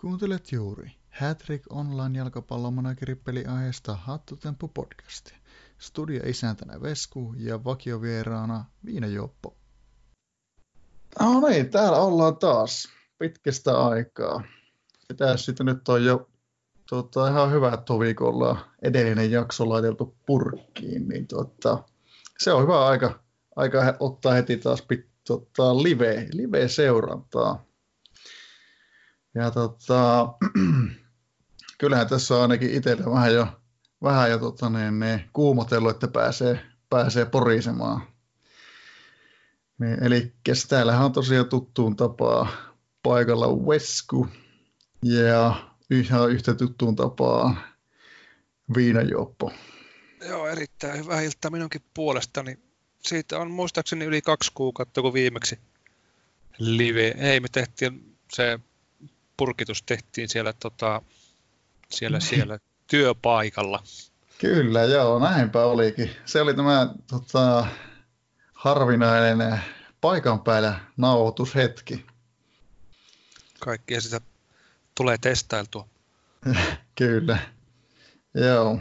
Kuuntelet 0.00 0.52
juuri 0.52 0.90
Hattrick 1.10 1.64
Online 1.72 2.18
jalkapallomanageri 2.18 3.16
aiheesta 3.48 3.94
Hattutemppu 3.94 4.68
podcastia. 4.68 5.36
Studio 5.78 6.20
isäntänä 6.26 6.80
Vesku 6.82 7.34
ja 7.36 7.64
vakiovieraana 7.64 8.64
Viina 8.84 9.06
Joppo. 9.06 9.56
No 11.20 11.48
niin, 11.48 11.70
täällä 11.70 11.98
ollaan 11.98 12.36
taas 12.36 12.88
pitkästä 13.18 13.78
aikaa. 13.86 14.42
Pitäisi 15.08 15.44
sitten 15.44 15.66
nyt 15.66 15.88
on 15.88 16.04
jo 16.04 16.28
tota, 16.90 17.28
ihan 17.28 17.52
hyvä, 17.52 17.72
että 17.74 17.98
viikolla 17.98 18.58
edellinen 18.82 19.30
jakso 19.30 19.68
laiteltu 19.68 20.16
purkkiin, 20.26 21.08
niin 21.08 21.26
tota, 21.26 21.84
se 22.38 22.52
on 22.52 22.62
hyvä 22.62 22.86
aika, 22.86 23.20
aika 23.56 23.96
ottaa 24.00 24.32
heti 24.32 24.56
taas 24.56 24.82
pit, 24.82 25.06
tota, 25.26 25.82
live, 25.82 26.28
live-seurantaa 26.32 27.69
ja 29.34 29.50
tota, 29.50 30.28
kyllähän 31.78 32.08
tässä 32.08 32.34
on 32.34 32.42
ainakin 32.42 32.74
itsellä 32.74 33.10
vähän 33.10 33.34
jo, 33.34 33.46
vähän 34.02 34.30
jo 34.30 34.38
tota, 34.38 34.70
niin, 34.70 35.00
niin, 35.00 35.30
kuumotellut, 35.32 35.90
että 35.90 36.08
pääsee, 36.08 36.60
pääsee 36.90 37.24
porisemaan. 37.24 38.02
Niin, 39.78 40.04
eli 40.04 40.32
täällähän 40.68 41.04
on 41.04 41.12
tosiaan 41.12 41.48
tuttuun 41.48 41.96
tapaa 41.96 42.48
paikalla 43.02 43.56
Wesku 43.56 44.28
ja 45.02 45.70
ihan 45.90 46.30
yhtä 46.30 46.54
tuttuun 46.54 46.96
tapaa 46.96 47.56
viinajoppo. 48.76 49.52
Joo, 50.28 50.48
erittäin 50.48 50.98
hyvä 50.98 51.20
ilta 51.20 51.50
minunkin 51.50 51.82
puolestani. 51.94 52.58
Siitä 53.02 53.38
on 53.38 53.50
muistaakseni 53.50 54.04
yli 54.04 54.22
kaksi 54.22 54.52
kuukautta, 54.54 55.02
kun 55.02 55.12
viimeksi 55.12 55.58
live. 56.58 57.14
Ei, 57.18 57.40
me 57.40 57.48
tehtiin 57.52 58.16
se 58.32 58.60
purkitus 59.40 59.82
tehtiin 59.82 60.28
siellä, 60.28 60.52
tota, 60.52 61.02
siellä, 61.90 62.20
siellä 62.20 62.58
työpaikalla. 62.86 63.82
Kyllä, 64.38 64.84
joo, 64.84 65.18
näinpä 65.18 65.64
olikin. 65.64 66.10
Se 66.24 66.40
oli 66.40 66.54
tämä 66.54 66.94
tota, 67.10 67.66
harvinainen 68.52 69.60
paikan 70.00 70.40
päällä 70.40 70.80
nauhoitushetki. 70.96 72.06
Kaikkia 73.60 74.00
sitä 74.00 74.20
tulee 74.94 75.18
testailtua. 75.20 75.88
Kyllä, 76.98 77.38
joo. 78.34 78.78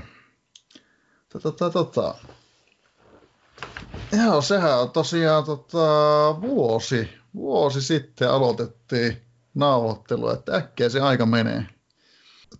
Tota, 1.42 1.70
tota. 1.70 2.16
Joo, 4.23 4.42
sehän 4.42 4.80
on 4.80 4.92
tosiaan 4.92 5.44
tota, 5.44 5.78
vuosi, 6.42 7.10
vuosi 7.34 7.82
sitten 7.82 8.30
aloitettiin 8.32 9.29
nauhoittelua, 9.53 10.33
että 10.33 10.55
äkkiä 10.55 10.89
se 10.89 11.00
aika 11.00 11.25
menee. 11.25 11.66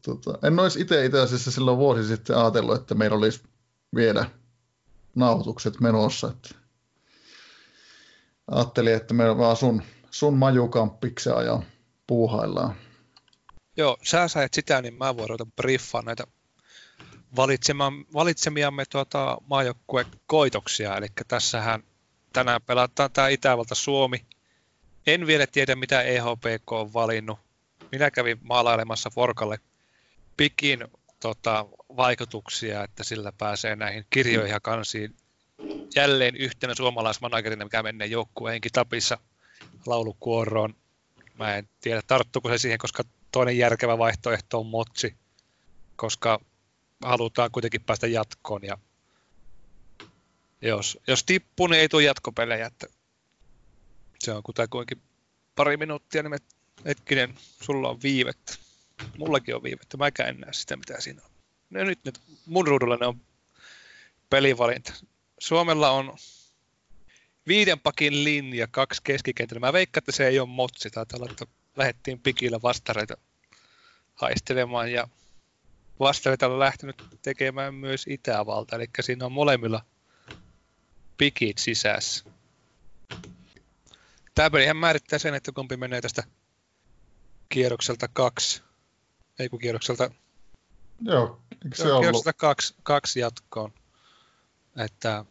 Tota, 0.01 0.47
en 0.47 0.59
olisi 0.59 0.81
itse 0.81 1.05
itse 1.05 1.19
asiassa 1.19 1.51
silloin 1.51 1.77
vuosi 1.77 2.07
sitten 2.07 2.37
ajatellut, 2.37 2.75
että 2.75 2.95
meillä 2.95 3.17
olisi 3.17 3.43
vielä 3.95 4.29
nauhoitukset 5.15 5.79
menossa. 5.79 6.27
Että 6.27 6.49
ajattelin, 8.51 8.93
että 8.93 9.13
me 9.13 9.37
vaan 9.37 9.55
sun, 9.55 9.81
sun 10.11 10.37
majukamppiksen 10.37 11.35
ajan 11.35 11.65
puuhaillaan. 12.07 12.75
Joo, 13.77 13.97
sä 14.03 14.27
sait 14.27 14.53
sitä, 14.53 14.81
niin 14.81 14.93
mä 14.93 15.17
voin 15.17 15.29
ruveta 15.29 15.45
briefaa 15.55 16.01
näitä 16.01 16.23
valitsemiamme 18.13 18.83
tuota, 18.85 19.37
koitoksia. 20.27 20.97
Eli 20.97 21.07
tässähän 21.27 21.83
tänään 22.33 22.61
pelataan 22.61 23.11
tämä 23.11 23.27
Itävalta-Suomi– 23.27 24.25
en 25.08 25.28
vielä 25.28 25.47
tiedä, 25.47 25.75
mitä 25.75 26.02
EHPK 26.02 26.72
on 26.72 26.94
valinnut. 26.94 27.39
Minä 27.92 28.11
kävin 28.11 28.38
maalailemassa 28.42 29.09
Forkalle 29.09 29.59
pikin 30.38 30.88
tota, 31.19 31.66
vaikutuksia, 31.97 32.83
että 32.83 33.03
sillä 33.03 33.31
pääsee 33.31 33.75
näihin 33.75 34.06
kirjoihin 34.09 34.53
ja 34.53 34.59
kansiin 34.59 35.16
jälleen 35.95 36.35
yhtenä 36.35 36.75
suomalaismanagerina, 36.75 37.66
mikä 37.66 37.84
menee 37.84 38.07
joukkueenkin 38.07 38.72
tapissa 38.72 39.18
laulukuoroon. 39.85 40.75
Mä 41.34 41.56
en 41.56 41.69
tiedä, 41.81 42.02
tarttuuko 42.07 42.50
se 42.50 42.57
siihen, 42.57 42.78
koska 42.78 43.03
toinen 43.31 43.57
järkevä 43.57 43.97
vaihtoehto 43.97 44.59
on 44.59 44.66
Motsi, 44.66 45.16
koska 45.96 46.40
halutaan 47.03 47.52
kuitenkin 47.52 47.84
päästä 47.84 48.07
jatkoon. 48.07 48.63
Ja 48.63 48.78
jos, 50.62 51.00
jos 51.07 51.23
tippuu, 51.23 51.68
niin 51.68 51.81
ei 51.81 51.90
tule 51.90 52.03
jatkopelejä. 52.03 52.66
Että 52.66 52.88
se 54.19 54.31
on 54.31 54.44
kutakuinkin 54.44 55.02
pari 55.56 55.78
minuuttia, 55.78 56.24
niin 56.24 56.40
hetkinen, 56.85 57.35
sulla 57.62 57.90
on 57.90 58.02
viivettä. 58.03 58.53
Mullakin 59.18 59.56
on 59.56 59.63
viivettä, 59.63 59.97
mä 59.97 60.07
en 60.28 60.40
näe 60.40 60.53
sitä, 60.53 60.78
mitä 60.78 61.02
siinä 61.02 61.22
on. 61.24 61.30
No 61.69 61.84
nyt, 61.84 62.00
nyt 62.06 62.19
mun 62.46 62.68
ruudulla 62.68 62.97
ne 62.97 63.06
on 63.06 63.22
pelivalinta. 64.29 64.94
Suomella 65.40 65.90
on 65.90 66.18
viiden 67.47 67.79
pakin 67.79 68.24
linja, 68.24 68.68
kaksi 68.68 69.02
keskikentällä. 69.03 69.59
Mä 69.59 69.74
veikkaan, 69.74 70.02
että 70.02 70.12
se 70.12 70.28
ei 70.28 70.40
ole 70.40 70.50
motsi. 70.50 70.90
Taitaa 70.90 71.19
olla, 71.19 71.31
että 71.31 71.46
lähdettiin 71.75 72.19
pikillä 72.19 72.59
vastareita 72.63 73.18
haistelemaan 74.16 74.91
ja 74.91 75.08
vastareita 76.00 76.47
on 76.47 76.59
lähtenyt 76.59 77.03
tekemään 77.22 77.74
myös 77.74 78.06
Itävalta. 78.08 78.75
Eli 78.75 78.90
siinä 79.00 79.25
on 79.25 79.31
molemmilla 79.31 79.85
pikit 81.18 81.58
sisässä 81.58 82.25
tämä 84.39 84.50
pelihän 84.50 84.77
määrittää 84.77 85.19
sen, 85.19 85.33
että 85.33 85.51
kumpi 85.51 85.77
menee 85.77 86.01
tästä 86.01 86.23
kierrokselta 87.50 88.07
kaksi, 88.13 88.63
ei 89.39 89.50
kun 89.50 89.59
kierrokselta, 89.59 90.11
Joo, 91.01 91.41
se 91.75 91.83
ollut? 91.83 92.01
kierrokselta 92.01 92.33
kaksi, 92.33 92.75
kaksi 92.83 93.19
jatkoon. 93.19 93.73
Että 94.78 95.25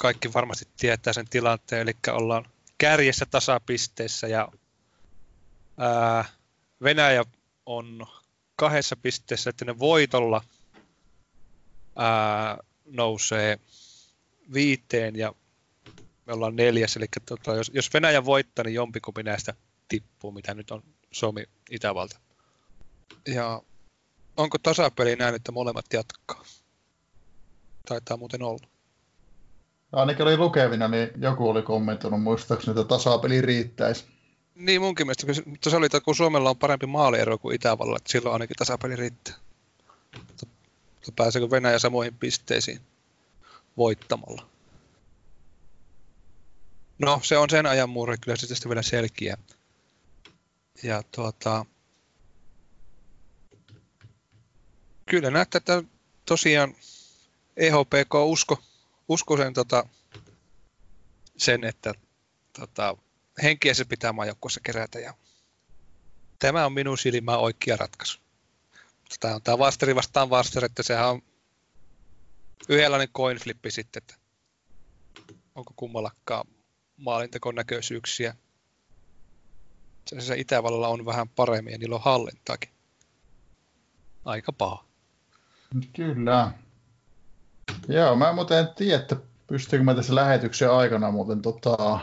kaikki 0.00 0.32
varmasti 0.32 0.68
tietää 0.76 1.12
sen 1.12 1.28
tilanteen, 1.28 1.82
eli 1.82 1.92
ollaan 2.08 2.44
kärjessä 2.78 3.26
tasapisteissä 3.26 4.26
ja 4.26 4.48
ää, 5.78 6.24
Venäjä 6.82 7.24
on 7.66 8.06
kahdessa 8.56 8.96
pisteessä, 8.96 9.50
että 9.50 9.64
ne 9.64 9.78
voitolla 9.78 10.44
ää, 11.96 12.58
nousee 12.86 13.58
viiteen 14.52 15.16
ja 15.16 15.32
me 16.28 16.34
ollaan 16.34 16.56
neljäs, 16.56 16.96
eli 16.96 17.06
tota, 17.26 17.54
jos, 17.54 17.70
jos 17.74 17.94
Venäjä 17.94 18.24
voittaa, 18.24 18.64
niin 18.64 18.74
jompikumpi 18.74 19.22
näistä 19.22 19.54
tippuu, 19.88 20.32
mitä 20.32 20.54
nyt 20.54 20.70
on 20.70 20.82
Suomi 21.10 21.44
Itävalta. 21.70 22.18
Ja 23.26 23.62
onko 24.36 24.58
tasapeli 24.58 25.16
näin, 25.16 25.34
että 25.34 25.52
molemmat 25.52 25.84
jatkaa? 25.92 26.44
Taitaa 27.88 28.16
muuten 28.16 28.42
olla. 28.42 28.66
Ainakin 29.92 30.22
oli 30.22 30.36
lukevina, 30.36 30.88
niin 30.88 31.10
joku 31.20 31.48
oli 31.48 31.62
kommentoinut 31.62 32.22
muistaakseni, 32.22 32.80
että 32.80 32.88
tasapeli 32.88 33.40
riittäisi. 33.40 34.04
Niin 34.54 34.80
munkin 34.80 35.06
mielestä, 35.06 35.50
mutta 35.50 35.70
se 35.70 35.76
oli, 35.76 35.86
että 35.86 36.00
kun 36.00 36.14
Suomella 36.14 36.50
on 36.50 36.58
parempi 36.58 36.86
maaliero 36.86 37.38
kuin 37.38 37.56
Itävalla, 37.56 37.96
että 37.96 38.12
silloin 38.12 38.32
ainakin 38.32 38.56
tasapeli 38.56 38.96
riittää. 38.96 39.34
Mutta 40.16 40.46
pääseekö 41.16 41.50
Venäjä 41.50 41.78
samoihin 41.78 42.14
pisteisiin 42.14 42.80
voittamalla? 43.76 44.57
No, 46.98 47.20
se 47.22 47.38
on 47.38 47.50
sen 47.50 47.66
ajan 47.66 47.90
murre, 47.90 48.16
kyllä 48.16 48.36
se 48.36 48.46
tästä 48.46 48.68
vielä 48.68 48.82
selkiä. 48.82 49.36
Ja 50.82 51.02
tuota, 51.02 51.66
kyllä 55.06 55.30
näyttää, 55.30 55.58
että 55.58 55.82
tosiaan 56.26 56.74
EHPK 57.56 58.14
usko, 58.14 58.62
usko 59.08 59.36
sen, 59.36 59.54
tota, 59.54 59.88
sen 61.36 61.64
että 61.64 61.94
tota, 62.60 62.96
henkiä 63.42 63.74
se 63.74 63.84
pitää 63.84 64.12
maajoukkueessa 64.12 64.60
kerätä. 64.60 64.98
Ja 64.98 65.14
tämä 66.38 66.66
on 66.66 66.72
minun 66.72 66.98
silmään 66.98 67.40
oikea 67.40 67.76
ratkaisu. 67.76 68.18
Tämä 69.20 69.34
on 69.34 69.42
tämä 69.42 69.58
vasteri 69.58 69.94
vastaan 69.94 70.30
vasteri, 70.30 70.66
että 70.66 70.82
sehän 70.82 71.08
on 71.08 71.22
yhdenlainen 72.68 73.08
coin 73.08 73.38
flippi 73.38 73.70
sitten, 73.70 74.02
että 74.02 74.14
onko 75.54 75.72
kummallakaan 75.76 76.57
maalintekon 76.98 77.54
näköisyyksiä. 77.54 78.34
Se 80.18 80.36
Itävallalla 80.36 80.88
on 80.88 81.06
vähän 81.06 81.28
paremmin 81.28 81.72
ja 81.72 81.78
niillä 81.78 81.94
on 81.96 82.02
hallintaakin. 82.02 82.70
Aika 84.24 84.52
paha. 84.52 84.84
Kyllä. 85.96 86.52
Joo, 87.88 88.16
mä 88.16 88.32
muuten 88.32 88.58
en 88.58 88.68
tiedä, 88.76 89.00
että 89.00 89.16
pystyykö 89.46 89.84
mä 89.84 89.94
tässä 89.94 90.14
lähetyksen 90.14 90.70
aikana 90.70 91.10
muuten 91.10 91.42
tota, 91.42 92.00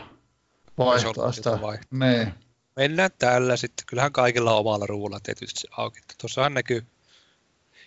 vaihtaa 0.78 1.32
sitä. 1.32 1.58
Niin. 1.90 2.34
Mennään 2.76 3.10
tällä 3.18 3.56
sitten. 3.56 3.86
Kyllähän 3.86 4.12
kaikilla 4.12 4.52
on 4.52 4.60
omalla 4.60 4.86
ruulla 4.86 5.20
tietysti 5.20 5.60
se 5.60 5.68
auki. 5.70 6.00
Tuossahan 6.20 6.54
näkyy, 6.54 6.86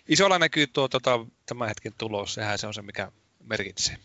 isolla 0.08 0.38
näkyy 0.38 0.66
tuo 0.66 0.88
tota, 0.88 1.26
tämän 1.46 1.68
hetken 1.68 1.92
tulos. 1.98 2.34
Sehän 2.34 2.58
se 2.58 2.66
on 2.66 2.74
se, 2.74 2.82
mikä 2.82 3.12
merkitsee. 3.44 3.96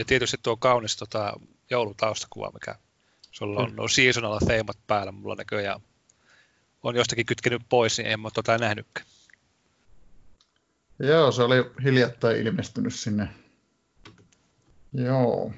Ja 0.00 0.04
tietysti 0.04 0.36
tuo 0.42 0.56
kaunis 0.56 0.96
tota, 0.96 1.32
joulutaustakuva, 1.70 2.50
mikä 2.54 2.74
sulla 3.30 3.60
on 3.60 3.70
mm. 3.70 3.76
nuo 3.76 3.88
seasonal 3.88 4.38
teemat 4.46 4.78
päällä. 4.86 5.12
Mulla 5.12 5.34
näköjään 5.34 5.80
on 6.82 6.96
jostakin 6.96 7.26
kytkenyt 7.26 7.62
pois, 7.68 7.98
niin 7.98 8.06
en 8.06 8.20
ole 8.20 8.30
tota 8.34 8.58
nähnytkään. 8.58 9.06
Joo, 10.98 11.32
se 11.32 11.42
oli 11.42 11.56
hiljattain 11.84 12.36
ilmestynyt 12.36 12.94
sinne. 12.94 13.28
Joo. 14.92 15.52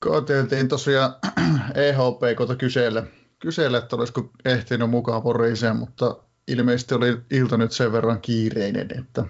Koeteltiin 0.00 0.68
tosiaan 0.68 1.14
EHP 1.74 2.36
kota 2.36 2.56
kysellä, 2.56 3.06
kysellä, 3.38 3.78
että 3.78 3.96
olisiko 3.96 4.30
ehtinyt 4.44 4.90
mukaan 4.90 5.22
Poriiseen, 5.22 5.76
mutta 5.76 6.16
ilmeisesti 6.46 6.94
oli 6.94 7.18
ilta 7.30 7.56
nyt 7.56 7.72
sen 7.72 7.92
verran 7.92 8.20
kiireinen, 8.20 8.88
että 8.98 9.24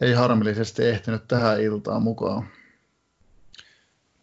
ei 0.00 0.12
harmillisesti 0.12 0.84
ehtinyt 0.84 1.28
tähän 1.28 1.60
iltaan 1.60 2.02
mukaan. 2.02 2.57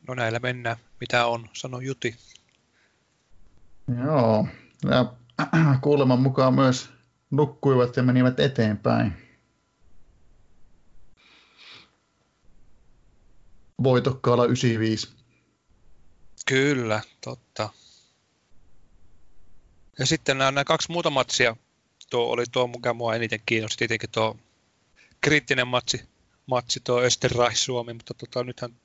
No 0.08 0.14
näillä 0.14 0.40
mennään. 0.40 0.78
Mitä 1.00 1.26
on, 1.26 1.50
sano 1.54 1.80
Juti. 1.80 2.16
Joo, 4.06 4.48
ja 4.90 5.14
kuuleman 5.82 6.20
mukaan 6.20 6.54
myös 6.54 6.90
nukkuivat 7.32 7.98
ja 7.98 8.04
menivät 8.04 8.40
eteenpäin. 8.40 9.14
Voitokkaalla 13.84 14.46
95. 14.46 15.14
Kyllä, 16.46 17.02
totta. 17.24 17.70
Ja 20.00 20.06
sitten 20.06 20.38
nämä, 20.38 20.52
nämä 20.52 20.66
kaksi 20.66 20.92
muuta 20.92 21.10
matsia, 21.10 21.56
tuo 22.10 22.26
oli 22.26 22.44
tuo 22.52 22.68
mukaan 22.68 22.96
mua 22.96 23.16
eniten 23.16 23.40
kiinnosti, 23.46 23.78
tietenkin 23.78 24.10
tuo 24.12 24.38
kriittinen 25.22 25.68
matsi, 25.68 26.02
matsi 26.46 26.80
tuo 26.84 27.02
Österreich 27.02 27.56
Suomi, 27.58 27.94
mutta 27.94 28.14
tota, 28.14 28.44
nythän 28.44 28.76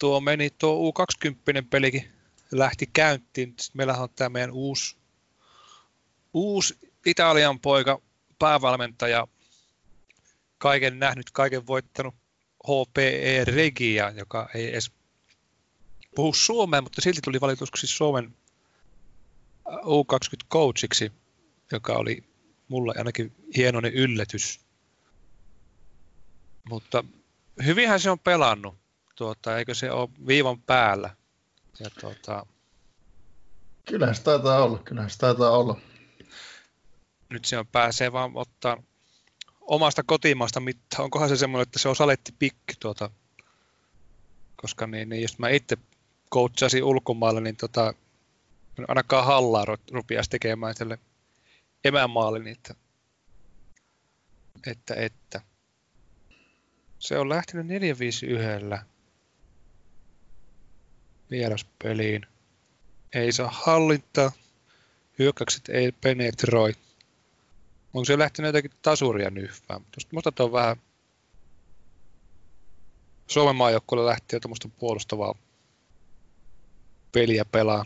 tuo 0.00 0.20
meni 0.20 0.50
tuo 0.50 0.90
U20 0.90 1.66
pelikin 1.70 2.12
lähti 2.50 2.86
käyntiin. 2.92 3.48
Sitten 3.48 3.78
meillähän 3.78 4.02
on 4.02 4.08
tämä 4.16 4.28
meidän 4.28 4.50
uusi, 4.50 4.96
uusi 6.34 6.78
Italian 7.06 7.60
poika, 7.60 8.00
päävalmentaja, 8.38 9.28
kaiken 10.58 10.98
nähnyt, 10.98 11.30
kaiken 11.30 11.66
voittanut 11.66 12.14
HPE 12.64 13.44
Regia, 13.44 14.10
joka 14.10 14.48
ei 14.54 14.68
edes 14.68 14.92
puhu 16.16 16.34
suomea, 16.34 16.82
mutta 16.82 17.00
silti 17.00 17.20
tuli 17.20 17.40
valituksi 17.40 17.86
Suomen 17.86 18.36
U20 19.68 20.46
coachiksi, 20.50 21.12
joka 21.72 21.92
oli 21.92 22.24
mulle 22.68 22.94
ainakin 22.96 23.32
hienoinen 23.56 23.92
yllätys. 23.92 24.60
Mutta 26.70 27.04
hyvinhän 27.64 28.00
se 28.00 28.10
on 28.10 28.18
pelannut, 28.18 28.79
tuota, 29.20 29.58
eikö 29.58 29.74
se 29.74 29.90
ole 29.90 30.08
viivan 30.26 30.62
päällä. 30.62 31.16
Ja 31.80 31.90
tuota, 32.00 32.46
Kyllähän 33.84 34.14
se 34.14 34.22
taitaa 34.22 34.64
olla, 34.64 34.78
kyllähän 34.78 35.10
se 35.10 35.18
taitaa 35.18 35.50
olla. 35.50 35.80
Nyt 37.28 37.44
se 37.44 37.58
on 37.58 37.66
pääsee 37.66 38.12
vaan 38.12 38.30
ottaa 38.34 38.82
omasta 39.60 40.02
kotimaasta 40.02 40.60
mittaa. 40.60 41.04
Onkohan 41.04 41.28
se 41.28 41.36
semmoinen, 41.36 41.62
että 41.62 41.78
se 41.78 41.88
on 41.88 41.96
saletti 41.96 42.34
pikki 42.38 42.74
tuota, 42.80 43.10
koska 44.56 44.86
niin, 44.86 45.08
niin 45.08 45.22
jos 45.22 45.38
mä 45.38 45.48
itse 45.48 45.76
coachasin 46.32 46.84
ulkomailla, 46.84 47.40
niin 47.40 47.56
tota, 47.56 47.94
ainakaan 48.88 49.26
hallaa 49.26 49.64
rupiaisi 49.92 50.30
tekemään 50.30 50.74
sille 50.74 50.98
emämaalle, 51.84 52.38
niin 52.38 52.56
että, 52.56 52.74
että, 54.66 54.94
että. 54.94 55.40
Se 56.98 57.18
on 57.18 57.28
lähtenyt 57.28 57.66
4-5-1 57.66 58.89
vieraspeliin. 61.30 62.26
Ei 63.14 63.32
saa 63.32 63.50
hallintaa, 63.52 64.32
hyökkäykset 65.18 65.68
ei 65.68 65.92
penetroi. 65.92 66.74
Onko 67.94 68.04
se 68.04 68.18
lähtenyt 68.18 68.48
jotenkin 68.48 68.70
tasuria 68.82 69.30
nyhvään? 69.30 69.80
Musta 70.12 70.32
tuo 70.32 70.46
on 70.46 70.52
vähän 70.52 70.76
Suomen 73.26 73.56
maajoukkueelle 73.56 74.10
lähti 74.10 74.36
jo 74.36 74.40
tuommoista 74.40 74.68
puolustavaa 74.68 75.34
peliä 77.12 77.44
pelaa. 77.44 77.84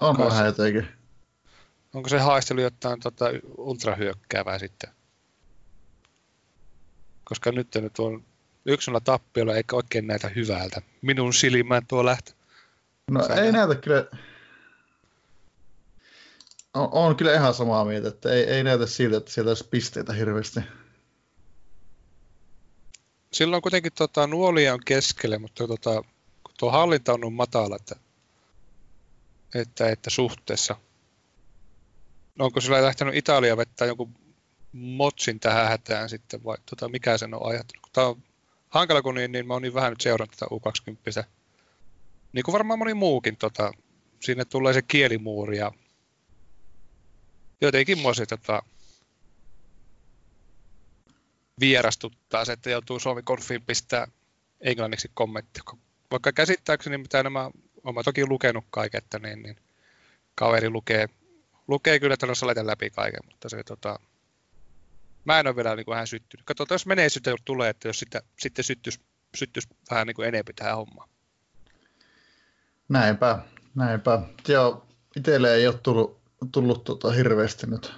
On 0.00 0.16
Kas, 0.16 0.32
vähän 0.32 0.46
jotenkin. 0.46 0.88
Onko 1.94 2.08
se 2.08 2.18
haistelu 2.18 2.60
jotain 2.60 3.00
tota, 3.00 3.24
ultrahyökkäävää 3.58 4.58
sitten? 4.58 4.90
Koska 7.24 7.52
nyt, 7.52 7.68
nyt 7.74 7.98
on 7.98 8.24
yksillä 8.66 9.00
tappiolla 9.00 9.54
eikä 9.54 9.76
oikein 9.76 10.06
näitä 10.06 10.28
hyvältä. 10.28 10.82
Minun 11.02 11.34
silmään 11.34 11.86
tuo 11.86 12.04
lähtö. 12.04 12.32
No 13.10 13.26
Sä 13.26 13.34
ei 13.34 13.52
näytä 13.52 13.74
kyllä... 13.74 14.06
On, 16.74 16.88
on 16.92 17.16
kyllä 17.16 17.34
ihan 17.34 17.54
samaa 17.54 17.84
mieltä, 17.84 18.08
että 18.08 18.32
ei, 18.32 18.44
ei 18.44 18.64
näytä 18.64 18.86
siltä, 18.86 19.16
että 19.16 19.30
sieltä 19.30 19.50
olisi 19.50 19.68
pisteitä 19.70 20.12
hirveästi. 20.12 20.60
Silloin 23.32 23.62
kuitenkin 23.62 23.92
tota, 23.92 24.26
nuolia 24.26 24.74
on 24.74 24.80
keskelle, 24.86 25.38
mutta 25.38 25.66
tota, 25.66 26.02
tuo 26.58 26.70
hallinta 26.70 27.12
on 27.12 27.32
matala, 27.32 27.76
että, 27.76 27.96
että, 29.54 29.88
että 29.88 30.10
suhteessa. 30.10 30.76
No, 32.38 32.44
onko 32.44 32.60
sillä 32.60 32.82
lähtenyt 32.82 33.14
Italia 33.14 33.56
vettää 33.56 33.86
jonkun 33.86 34.14
motsin 34.72 35.40
tähän 35.40 35.68
hätään 35.68 36.08
sitten, 36.08 36.44
vai 36.44 36.56
tota, 36.70 36.88
mikä 36.88 37.18
sen 37.18 37.34
on 37.34 37.46
ajattunut? 37.46 37.92
Tämä 37.92 38.06
on 38.06 38.22
hankala, 38.70 39.02
kun 39.02 39.14
niin, 39.14 39.32
niin 39.32 39.46
mä 39.46 39.52
oon 39.52 39.62
niin 39.62 39.74
vähän 39.74 39.92
nyt 39.92 40.00
seurannut 40.00 40.36
tätä 40.36 40.46
U20. 40.46 41.24
Niin 42.32 42.42
kuin 42.44 42.52
varmaan 42.52 42.78
moni 42.78 42.94
muukin, 42.94 43.36
tota, 43.36 43.72
sinne 44.20 44.44
tulee 44.44 44.72
se 44.72 44.82
kielimuuri 44.82 45.58
ja 45.58 45.72
jotenkin 47.60 47.98
mua 47.98 48.14
se 48.14 48.26
tota, 48.26 48.62
vierastuttaa 51.60 52.44
se, 52.44 52.52
että 52.52 52.70
joutuu 52.70 52.98
Suomi 52.98 53.22
Konfiin 53.22 53.62
pistää 53.62 54.06
englanniksi 54.60 55.10
kommentti. 55.14 55.60
Vaikka 56.10 56.32
käsittääkseni, 56.32 56.98
mitä 56.98 57.22
nämä, 57.22 57.50
olen 57.84 58.04
toki 58.04 58.26
lukenut 58.26 58.64
kaiken, 58.70 58.98
että 58.98 59.18
niin, 59.18 59.42
niin 59.42 59.56
kaveri 60.34 60.70
lukee, 60.70 61.08
lukee 61.68 61.98
kyllä 62.00 62.16
tällä 62.16 62.34
saleten 62.34 62.66
läpi 62.66 62.90
kaiken, 62.90 63.20
mutta 63.24 63.48
se 63.48 63.64
tota, 63.64 63.98
mä 65.24 65.40
en 65.40 65.46
ole 65.46 65.56
vielä 65.56 65.76
niin 65.76 65.84
kuin 65.84 65.92
vähän 65.92 66.06
syttynyt. 66.06 66.46
Katsotaan, 66.46 66.74
jos 66.74 66.86
menee 66.86 67.08
sitten 67.08 67.36
tulee, 67.44 67.70
että 67.70 67.88
jos 67.88 67.98
sitä, 67.98 68.22
sitten 68.38 68.64
syttys, 68.64 69.00
syttys 69.36 69.68
vähän 69.90 70.06
niin 70.06 70.14
kuin 70.14 70.28
enemmän 70.28 70.54
tähän 70.56 70.76
hommaan. 70.76 71.08
Näinpä, 72.88 73.38
näinpä. 73.74 74.22
Joo, 74.48 74.86
itselle 75.16 75.54
ei 75.54 75.66
ole 75.66 75.78
tullut, 75.82 76.20
tullut 76.52 76.84
tota 76.84 77.10
hirveästi 77.10 77.66
nyt 77.66 77.92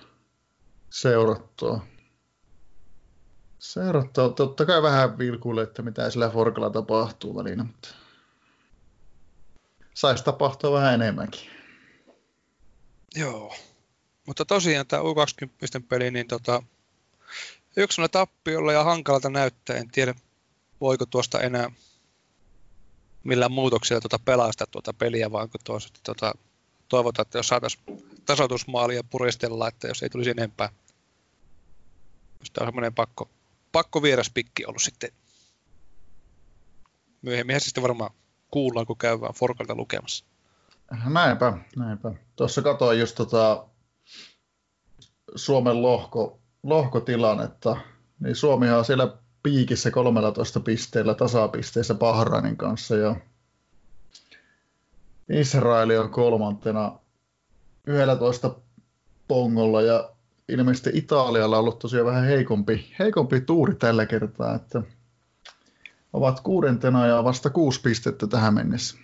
seurattua. 0.91 1.87
Seurattua. 3.59 4.29
Totta 4.29 4.67
kai 4.67 4.83
vähän 4.83 5.19
vilkuille, 5.19 5.63
että 5.63 5.83
mitä 5.83 6.11
sillä 6.11 6.31
Forkalla 6.31 6.71
tapahtuu 6.71 7.37
välillä, 7.37 7.65
mutta 7.65 7.89
saisi 9.95 10.25
tapahtua 10.25 10.73
vähän 10.73 10.95
enemmänkin. 10.95 11.51
Joo, 13.15 13.55
mutta 14.27 14.45
tosiaan 14.45 14.87
tämä 14.87 15.03
U20 15.03 15.83
peli, 15.89 16.11
niin 16.11 16.29
tota, 16.29 16.63
yksi 17.77 18.03
tappiolla 18.13 18.73
ja 18.73 18.85
hankalalta 18.85 19.31
näyttää. 19.31 19.77
En 19.77 19.91
tiedä, 19.91 20.15
voiko 20.81 21.07
tuosta 21.07 21.41
enää 21.41 21.71
millään 23.25 23.53
muutoksilla 23.53 24.01
tuota 24.01 24.19
pelastaa 24.25 24.67
tuota 24.67 24.93
peliä, 24.93 25.33
vaan 25.33 25.51
kun 25.51 25.61
tuossa, 25.65 25.89
tuota, 26.05 26.35
toivotaan, 26.89 27.27
että 27.27 27.39
jos 27.39 27.49
saataisiin 27.49 27.85
tasoitusmaalia 28.27 29.05
puristella, 29.11 29.69
että 29.69 29.89
jos 29.89 30.03
ei 30.03 30.11
tulisi 30.11 30.31
enempää. 30.31 30.69
Tämä 32.53 32.65
on 32.65 32.69
semmoinen 32.69 32.95
pakko, 32.95 33.31
pakko 33.73 34.03
vieraspikki 34.03 34.67
ollut 34.67 34.83
sitten. 34.83 35.11
Myöhemmin 37.23 37.61
se 37.61 37.65
sitten 37.65 37.83
varmaan 37.83 38.11
kuullaan, 38.51 38.87
kun 38.87 38.99
käydään 38.99 39.35
Forkalta 39.35 39.75
lukemassa. 39.75 40.25
Näinpä, 41.05 41.59
näinpä. 41.77 42.13
Tuossa 42.37 42.63
katsoin 42.63 43.01
just 43.01 43.17
tota 43.17 43.67
Suomen 45.37 45.83
lohko, 45.83 46.42
lohkotilannetta, 46.63 47.77
niin 48.21 48.37
Suomihan 48.37 48.79
on 48.79 48.85
siellä 48.85 49.17
piikissä 49.43 49.91
13 49.91 50.61
pisteellä 50.61 51.15
tasapisteissä 51.15 51.95
Bahrainin 51.95 52.57
kanssa 52.57 52.97
ja 52.97 53.17
Israeli 55.29 55.99
on 55.99 56.11
kolmantena 56.11 56.99
11 57.87 58.55
pongolla 59.29 59.83
ja 59.83 60.11
ilmeisesti 60.49 60.91
Italialla 60.95 61.57
on 61.57 61.61
ollut 61.61 61.79
tosiaan 61.79 62.07
vähän 62.07 62.25
heikompi, 62.25 62.95
heikompi 62.99 63.41
tuuri 63.41 63.75
tällä 63.75 64.07
kertaa, 64.07 64.55
että 64.55 64.83
ovat 66.13 66.41
kuudentena 66.41 67.07
ja 67.07 67.25
vasta 67.25 67.51
kuusi 67.51 67.81
pistettä 67.81 68.27
tähän 68.27 68.55
mennessä. 68.55 68.97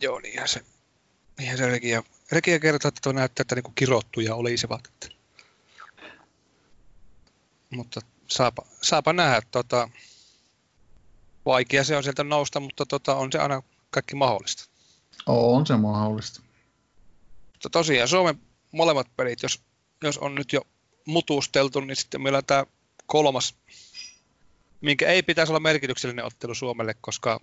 Joo, 0.00 0.20
niinhän 0.20 0.48
se, 0.48 0.60
niinhän 1.38 1.58
se 1.58 1.66
regia, 1.66 2.02
regia 2.32 2.60
kertoo, 2.60 2.88
että 2.88 3.12
näyttää, 3.12 3.42
että 3.42 3.54
niinku 3.54 3.72
kirottuja 3.74 4.34
olisivat. 4.34 4.80
Että. 4.86 5.19
Mutta 7.70 8.00
saapa, 8.26 8.62
saapa 8.82 9.12
nähdä. 9.12 9.42
Tota, 9.50 9.88
vaikea 11.46 11.84
se 11.84 11.96
on 11.96 12.02
sieltä 12.02 12.24
nousta, 12.24 12.60
mutta 12.60 12.86
tota, 12.86 13.14
on 13.14 13.32
se 13.32 13.38
aina 13.38 13.62
kaikki 13.90 14.14
mahdollista. 14.14 14.70
On 15.26 15.66
se 15.66 15.76
mahdollista. 15.76 16.40
Mutta 17.52 17.70
tosiaan 17.70 18.08
Suomen 18.08 18.40
molemmat 18.72 19.06
pelit, 19.16 19.42
jos, 19.42 19.62
jos 20.02 20.18
on 20.18 20.34
nyt 20.34 20.52
jo 20.52 20.60
mutusteltu, 21.06 21.80
niin 21.80 21.96
sitten 21.96 22.22
meillä 22.22 22.38
on 22.38 22.44
tämä 22.44 22.66
kolmas, 23.06 23.54
minkä 24.80 25.08
ei 25.08 25.22
pitäisi 25.22 25.52
olla 25.52 25.60
merkityksellinen 25.60 26.24
ottelu 26.24 26.54
Suomelle, 26.54 26.94
koska 27.00 27.40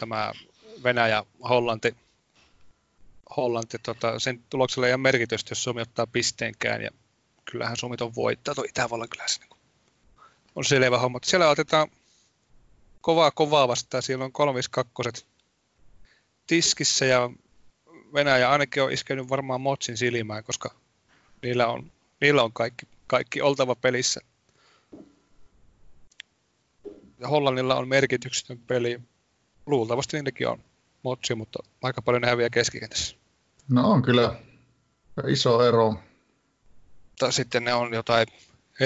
tämä 0.00 0.32
Venäjä, 0.84 1.24
Hollanti, 1.48 1.96
Hollanti 3.36 3.78
tota, 3.78 4.18
sen 4.18 4.44
tuloksella 4.50 4.86
ei 4.86 4.92
ole 4.92 5.00
merkitystä, 5.00 5.50
jos 5.50 5.64
Suomi 5.64 5.80
ottaa 5.80 6.06
pisteenkään. 6.06 6.82
Ja 6.82 6.90
kyllähän 7.44 7.76
Suomi 7.76 7.96
on 8.00 8.14
voittaa, 8.14 8.54
tuo 8.54 8.64
Itävallan 8.64 9.08
kyllä 9.08 9.28
se 9.28 9.40
niin 9.40 9.59
on 10.60 10.64
selvä 10.64 10.98
homma. 10.98 11.18
Siellä 11.24 11.48
otetaan 11.48 11.88
kovaa 13.00 13.30
kovaa 13.30 13.68
vastaan. 13.68 14.02
Siellä 14.02 14.24
on 14.24 14.32
352 14.32 15.26
tiskissä 16.46 17.04
ja 17.06 17.30
Venäjä 18.14 18.50
ainakin 18.50 18.82
on 18.82 18.92
iskenyt 18.92 19.28
varmaan 19.28 19.60
Motsin 19.60 19.96
silmään, 19.96 20.44
koska 20.44 20.74
niillä 21.42 21.66
on, 21.66 21.92
niillä 22.20 22.42
on 22.42 22.52
kaikki, 22.52 22.86
kaikki 23.06 23.42
oltava 23.42 23.74
pelissä. 23.74 24.20
Ja 27.18 27.28
Hollannilla 27.28 27.74
on 27.74 27.88
merkityksetön 27.88 28.58
peli. 28.58 29.00
Luultavasti 29.66 30.16
niilläkin 30.16 30.48
on 30.48 30.64
Motsi, 31.02 31.34
mutta 31.34 31.58
aika 31.82 32.02
paljon 32.02 32.22
ne 32.22 32.28
häviää 32.28 32.50
keskikentässä. 32.50 33.16
No 33.68 33.90
on 33.90 34.02
kyllä 34.02 34.36
iso 35.28 35.68
ero. 35.68 35.94
Mutta 37.10 37.32
sitten 37.32 37.64
ne 37.64 37.74
on 37.74 37.94
jotain 37.94 38.26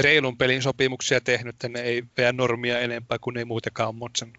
reilun 0.02 0.38
pelin 0.38 0.62
sopimuksia 0.62 1.20
tehnyt, 1.20 1.54
että 1.54 1.68
ne 1.68 1.80
ei 1.80 2.02
veä 2.16 2.32
normia 2.32 2.80
enempää 2.80 3.18
kuin 3.18 3.36
ei 3.36 3.44
muutenkaan 3.44 3.88
ole 3.88 3.96
Motsen. 3.96 4.32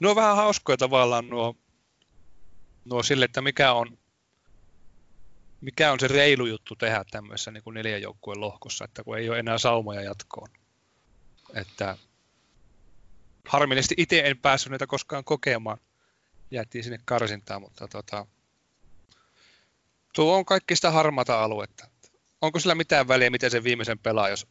Ne 0.00 0.08
on 0.08 0.16
vähän 0.16 0.36
hauskoja 0.36 0.76
tavallaan 0.76 1.28
nuo, 1.28 1.56
nuo 2.84 3.02
sille, 3.02 3.24
että 3.24 3.42
mikä 3.42 3.72
on, 3.72 3.98
mikä 5.60 5.92
on 5.92 6.00
se 6.00 6.08
reilu 6.08 6.46
juttu 6.46 6.76
tehdä 6.76 7.04
tämmöisessä 7.10 7.50
niin 7.50 7.62
kuin 7.62 7.74
neljän 7.74 8.02
joukkueen 8.02 8.40
lohkossa, 8.40 8.84
että 8.84 9.04
kun 9.04 9.18
ei 9.18 9.30
ole 9.30 9.38
enää 9.38 9.58
saumoja 9.58 10.02
jatkoon. 10.02 10.48
Että 11.54 11.96
harmillisesti 13.48 13.94
itse 13.98 14.20
en 14.24 14.38
päässyt 14.38 14.70
näitä 14.70 14.86
koskaan 14.86 15.24
kokemaan. 15.24 15.78
Jäätiin 16.50 16.84
sinne 16.84 17.00
karsintaan, 17.04 17.62
mutta 17.62 17.88
tota, 17.88 18.26
tuo 20.14 20.36
on 20.36 20.44
kaikki 20.44 20.76
sitä 20.76 20.90
harmata 20.90 21.42
aluetta. 21.44 21.88
Onko 22.40 22.60
sillä 22.60 22.74
mitään 22.74 23.08
väliä, 23.08 23.30
miten 23.30 23.50
se 23.50 23.64
viimeisen 23.64 23.98
pelaa, 23.98 24.28
jos 24.28 24.46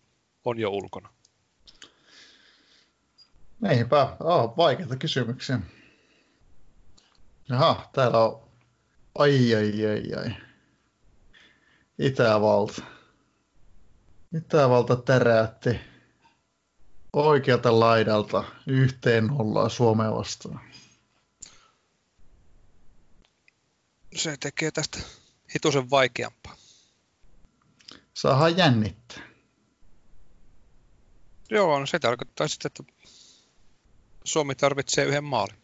on 0.45 0.59
jo 0.59 0.69
ulkona? 0.69 1.09
Eipä, 3.69 4.17
oh, 4.19 4.57
vaikeita 4.57 4.95
kysymyksiä. 4.95 5.59
Jaha, 7.49 7.89
täällä 7.93 8.19
on... 8.19 8.49
Ai, 9.15 9.55
ai, 9.55 9.85
ai, 9.85 10.13
ai. 10.23 10.35
Itävalta. 11.99 12.81
Itävalta 14.35 14.95
täräytti 14.95 15.79
oikealta 17.13 17.79
laidalta 17.79 18.43
yhteen 18.67 19.27
nollaa 19.27 19.69
Suomea 19.69 20.11
vastaan. 20.11 20.59
Se 24.15 24.37
tekee 24.39 24.71
tästä 24.71 24.99
hitusen 25.55 25.89
vaikeampaa. 25.89 26.55
Saadaan 28.19 28.57
jännittää. 28.57 29.23
Joo, 31.49 31.79
no 31.79 31.85
se 31.85 31.99
tarkoittaa 31.99 32.47
sitten, 32.47 32.69
että 32.69 32.93
Suomi 34.23 34.55
tarvitsee 34.55 35.05
yhden 35.05 35.23
maalin. 35.23 35.55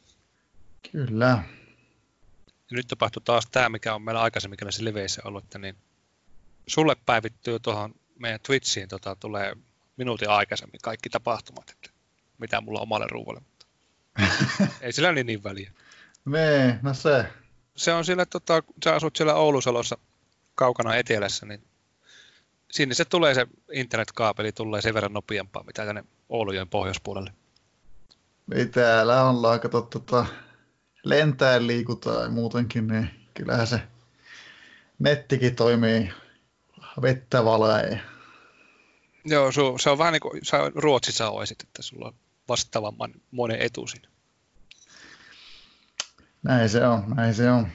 Kyllä. 0.92 1.44
Ja 2.72 2.72
nyt 2.72 2.88
tapahtuu 2.88 3.22
taas 3.22 3.48
tämä, 3.52 3.70
mikä 3.70 3.96
on 3.96 4.02
meillä 4.02 4.22
aikaisemmin 4.22 4.58
näissä 4.64 4.84
liveissä 4.84 5.22
ollut, 5.26 5.44
että 5.44 5.60
niin 5.60 5.76
sulle 6.68 6.96
päivittyy 7.06 7.60
tuohon 7.60 7.96
meidän 8.20 8.40
Twitchiin, 8.46 8.90
tota, 8.90 9.16
tulee 9.16 9.56
minuutin 9.98 10.30
aikaisemmin 10.30 10.80
kaikki 10.84 11.10
tapahtumat, 11.10 11.70
että 11.70 11.90
mitä 12.38 12.62
mulla 12.62 12.80
on 12.80 12.84
omalle 12.84 13.08
ruuvalle. 13.10 13.42
Mutta 13.42 13.66
ei 14.82 14.94
sillä 14.94 15.12
niin, 15.12 15.28
niin 15.28 15.44
väliä. 15.44 15.72
Nee, 16.26 16.80
no 16.82 16.94
se. 16.94 17.26
Se 17.76 17.94
on 17.94 18.06
sillä, 18.06 18.26
tota, 18.26 18.64
sä 18.86 18.96
asut 18.96 19.16
siellä 19.16 19.36
Oulusalossa 19.36 19.98
kaukana 20.56 20.96
etelässä, 20.96 21.46
niin 21.46 21.75
sinne 22.76 22.96
se 22.96 23.06
tulee 23.06 23.34
se 23.34 23.48
internetkaapeli 23.72 24.52
tulee 24.52 24.82
sen 24.82 24.94
verran 24.94 25.14
nopeampaa, 25.14 25.64
mitä 25.64 25.86
tänne 25.86 26.04
Oulujen 26.30 26.70
pohjoispuolelle. 26.70 27.34
Ei 28.56 28.66
täällä 28.66 29.24
ollaan, 29.30 29.60
kato, 29.60 29.82
tota, 29.82 30.26
lentää 31.04 31.68
liikutaan 31.68 32.24
ja 32.24 32.30
muutenkin, 32.30 32.88
niin 32.88 33.10
kyllähän 33.34 33.68
se 33.68 33.82
nettikin 35.00 35.56
toimii 35.56 36.12
vettä 37.02 37.46
valee. 37.46 38.02
Joo, 39.26 39.52
su, 39.52 39.78
se 39.78 39.90
on 39.90 39.98
vähän 39.98 40.14
niin 40.14 40.22
kuin 40.22 40.46
sä 40.46 40.58
Ruotsissa 40.76 41.30
olisit, 41.30 41.62
että 41.64 41.82
sulla 41.82 42.08
on 42.08 42.16
vastaavamman 42.48 43.14
monen 43.32 43.62
etu 43.62 43.88
siinä. 43.88 44.10
Näin 46.44 46.70
se 46.70 46.88
on, 46.88 47.04
näin 47.16 47.34
se 47.34 47.52
on. 47.52 47.68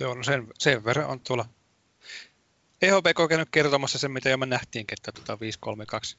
Joo, 0.00 0.14
no 0.14 0.22
sen, 0.22 0.46
sen 0.58 0.84
verran 0.84 1.06
on 1.06 1.20
tuolla 1.20 1.44
EHP 2.84 3.06
kokenut 3.14 3.48
kertomassa 3.50 3.98
sen, 3.98 4.10
mitä 4.10 4.28
jo 4.28 4.36
me 4.36 4.46
nähtiinkin, 4.46 4.98
että 4.98 5.12
tuota 5.12 5.40
532. 5.40 6.16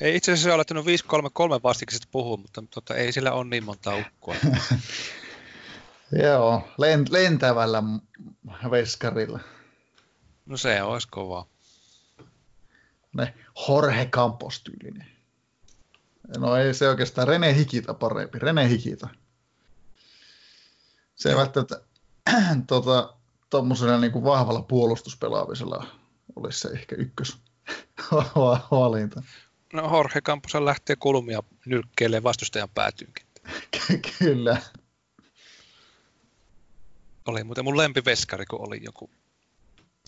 Ei 0.00 0.16
itse 0.16 0.32
asiassa 0.32 0.48
ole 0.48 0.54
alettanut 0.54 0.86
533 0.86 1.60
vastikisesti 1.62 2.08
puhua, 2.10 2.36
mutta 2.36 2.62
tota, 2.70 2.94
ei 2.94 3.12
sillä 3.12 3.32
ole 3.32 3.44
niin 3.44 3.64
monta 3.64 3.96
ukkoa. 3.96 4.34
Joo, 6.22 6.68
lentävällä 7.10 7.82
veskarilla. 8.70 9.40
No 10.46 10.56
se 10.56 10.82
olisi 10.82 11.08
kovaa. 11.08 11.46
Ne 13.12 13.34
Jorge 13.68 14.06
Campos 14.06 14.60
tyylinen. 14.60 15.06
No 16.38 16.56
ei 16.56 16.74
se 16.74 16.88
oikeastaan 16.88 17.28
Rene 17.28 17.54
Hikita 17.54 17.94
parempi. 17.94 18.38
Rene 18.38 18.68
Hikita. 18.68 19.08
Se 21.14 21.28
ei 21.28 21.36
välttämättä 21.36 21.80
tota, 22.66 23.14
tuommoisella 23.52 23.98
niin 23.98 24.12
kuin 24.12 24.24
vahvalla 24.24 24.62
puolustuspelaamisella 24.62 25.86
olisi 26.36 26.60
se 26.60 26.68
ehkä 26.68 26.96
ykkös 26.96 27.38
valinta. 28.70 29.22
No 29.72 29.96
Jorge 29.96 30.20
Campos 30.20 30.54
lähtee 30.54 30.96
kulmia 30.96 31.42
nyrkkeelle 31.66 32.22
vastustajan 32.22 32.68
päätyynkin. 32.68 33.26
Kyllä. 34.18 34.62
Oli 37.26 37.44
muuten 37.44 37.64
mun 37.64 37.76
lempiveskari, 37.76 38.46
kun 38.46 38.68
oli 38.68 38.80
joku 38.84 39.10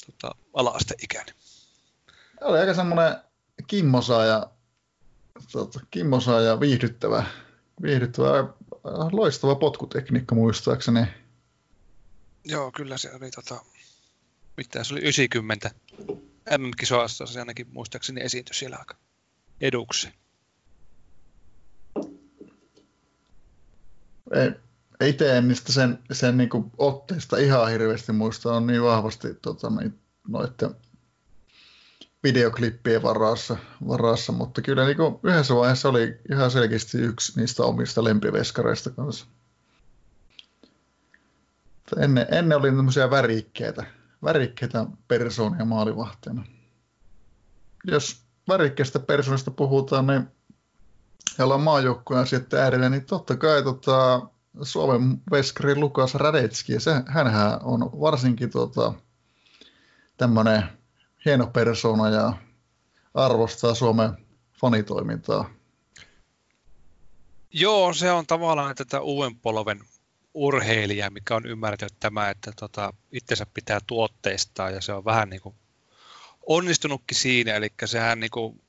tota, 0.07 0.35
ala-asteikäinen. 0.55 1.35
Oli 2.41 2.59
aika 2.59 2.75
semmoinen 2.75 3.17
kimmosaaja, 3.67 4.51
tota, 5.53 5.81
kimmosaaja 5.91 6.61
viihdyttävä, 6.61 7.25
viihdyttävä, 7.83 8.45
loistava 9.13 9.55
potkutekniikka 9.55 10.35
muistaakseni. 10.35 11.07
Joo, 12.45 12.73
kyllä 12.73 12.99
se 12.99 13.11
oli 13.15 13.31
tota, 13.31 13.65
mitä 14.57 14.85
se 14.85 14.95
oli 14.95 15.01
90 15.01 15.71
MM-kisoassa, 16.59 17.27
se 17.27 17.39
ainakin 17.39 17.67
muistaakseni 17.73 18.21
esiintyi 18.21 18.55
siellä 18.55 18.77
aika 18.77 18.97
eduksi. 19.61 20.09
Itse 25.05 25.37
en 25.37 25.49
niistä 25.49 25.73
sen, 25.73 25.99
sen 26.13 26.37
niin 26.37 26.51
otteista 26.79 27.37
ihan 27.37 27.71
hirveästi 27.71 28.13
muista, 28.13 28.55
on 28.55 28.67
niin 28.67 28.83
vahvasti 28.83 29.35
tota, 29.35 29.71
niin, 29.71 29.99
noiden 30.29 30.75
videoklippien 32.23 33.03
varassa, 33.03 33.57
varassa 33.89 34.33
mutta 34.33 34.63
kyllä 34.63 34.85
niin 34.85 34.97
yhdessä 35.23 35.55
vaiheessa 35.55 35.89
oli 35.89 36.17
ihan 36.33 36.51
selkeästi 36.51 36.99
yksi 36.99 37.41
niistä 37.41 37.63
omista 37.63 38.05
lempiveskareista 38.05 38.91
kanssa. 38.91 39.27
Ennen, 41.99 42.27
ennen 42.31 42.59
oli 42.59 42.69
tämmöisiä 42.69 43.11
värikkeitä, 43.11 43.85
värikkeitä 44.25 44.87
persoonia 45.09 45.65
maalivahtina. 45.65 46.45
Jos 47.85 48.23
värikkeistä 48.49 48.99
persoonista 48.99 49.51
puhutaan, 49.51 50.07
niin 50.07 50.29
ja 51.39 51.45
ollaan 51.45 51.61
maajoukkueen 51.61 52.27
sitten 52.27 52.61
äärellä, 52.61 52.89
niin 52.89 53.05
totta 53.05 53.37
kai 53.37 53.63
tota, 53.63 54.23
Suomen 54.63 55.23
veskari 55.31 55.77
Lukas 55.77 56.15
Radetski, 56.15 56.73
ja 56.73 56.81
se, 56.81 57.03
hänhän 57.07 57.63
on 57.63 57.81
varsinkin 58.01 58.51
tota, 58.51 58.93
tämmöinen 60.17 60.63
hieno 61.25 61.47
persona 61.47 62.09
ja 62.09 62.33
arvostaa 63.15 63.75
Suomen 63.75 64.11
fanitoimintaa. 64.61 65.51
Joo, 67.53 67.93
se 67.93 68.13
on 68.13 68.27
tavallaan 68.27 68.75
tätä 68.75 69.01
uuden 69.01 69.37
polven 69.37 69.81
urheilija, 70.35 71.11
mikä 71.11 71.37
on 71.37 71.47
ymmärtänyt 71.47 71.95
tämä, 72.01 72.31
että 72.31 72.53
tota, 72.57 72.93
itsensä 73.13 73.47
pitää 73.55 73.81
tuotteistaa 73.87 74.71
ja 74.71 74.81
se 74.81 74.93
on 74.93 75.05
vähän 75.05 75.31
niin 75.31 75.41
kuin 75.41 75.55
onnistunutkin 76.47 77.19
siinä, 77.19 77.55
eli 77.55 77.69
sehän 77.85 78.21
niin 78.21 78.31
kuin, 78.31 78.61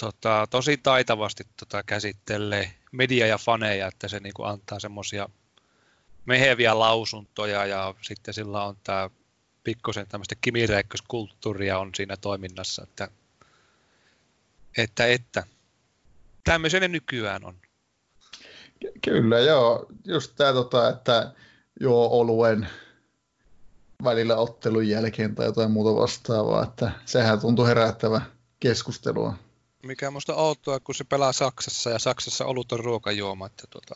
tota, 0.00 0.46
tosi 0.50 0.76
taitavasti 0.76 1.44
tota, 1.56 1.82
käsittelee 1.82 2.74
media 2.92 3.26
ja 3.26 3.38
faneja, 3.38 3.86
että 3.86 4.08
se 4.08 4.20
niin 4.20 4.34
kuin 4.34 4.48
antaa 4.48 4.80
semmoisia 4.80 5.28
meheviä 6.26 6.78
lausuntoja 6.78 7.66
ja 7.66 7.94
sitten 8.02 8.34
sillä 8.34 8.64
on 8.64 8.76
tämä 8.84 9.10
pikkusen 9.64 10.06
tämmöistä 10.08 10.34
kimiräikköskulttuuria 10.40 11.78
on 11.78 11.90
siinä 11.94 12.16
toiminnassa, 12.16 12.82
että, 12.82 13.08
että, 14.78 15.06
että 15.06 15.44
tämmöisen 16.44 16.82
ne 16.82 16.88
nykyään 16.88 17.44
on. 17.44 17.56
Kyllä 19.04 19.40
joo, 19.40 19.86
just 20.04 20.32
tämä, 20.36 20.52
tota, 20.52 20.88
että 20.88 21.32
joo 21.80 22.08
oluen 22.10 22.68
välillä 24.04 24.36
ottelun 24.36 24.88
jälkeen 24.88 25.34
tai 25.34 25.46
jotain 25.46 25.70
muuta 25.70 26.00
vastaavaa, 26.00 26.62
että 26.64 26.92
sehän 27.04 27.40
tuntuu 27.40 27.64
herättävä 27.64 28.20
keskustelua. 28.60 29.34
Mikä 29.82 30.10
musta 30.10 30.34
outoa, 30.34 30.80
kun 30.80 30.94
se 30.94 31.04
pelaa 31.04 31.32
Saksassa 31.32 31.90
ja 31.90 31.98
Saksassa 31.98 32.44
olut 32.44 32.72
on 32.72 32.80
ruokajuoma, 32.80 33.46
että 33.46 33.66
tota, 33.70 33.94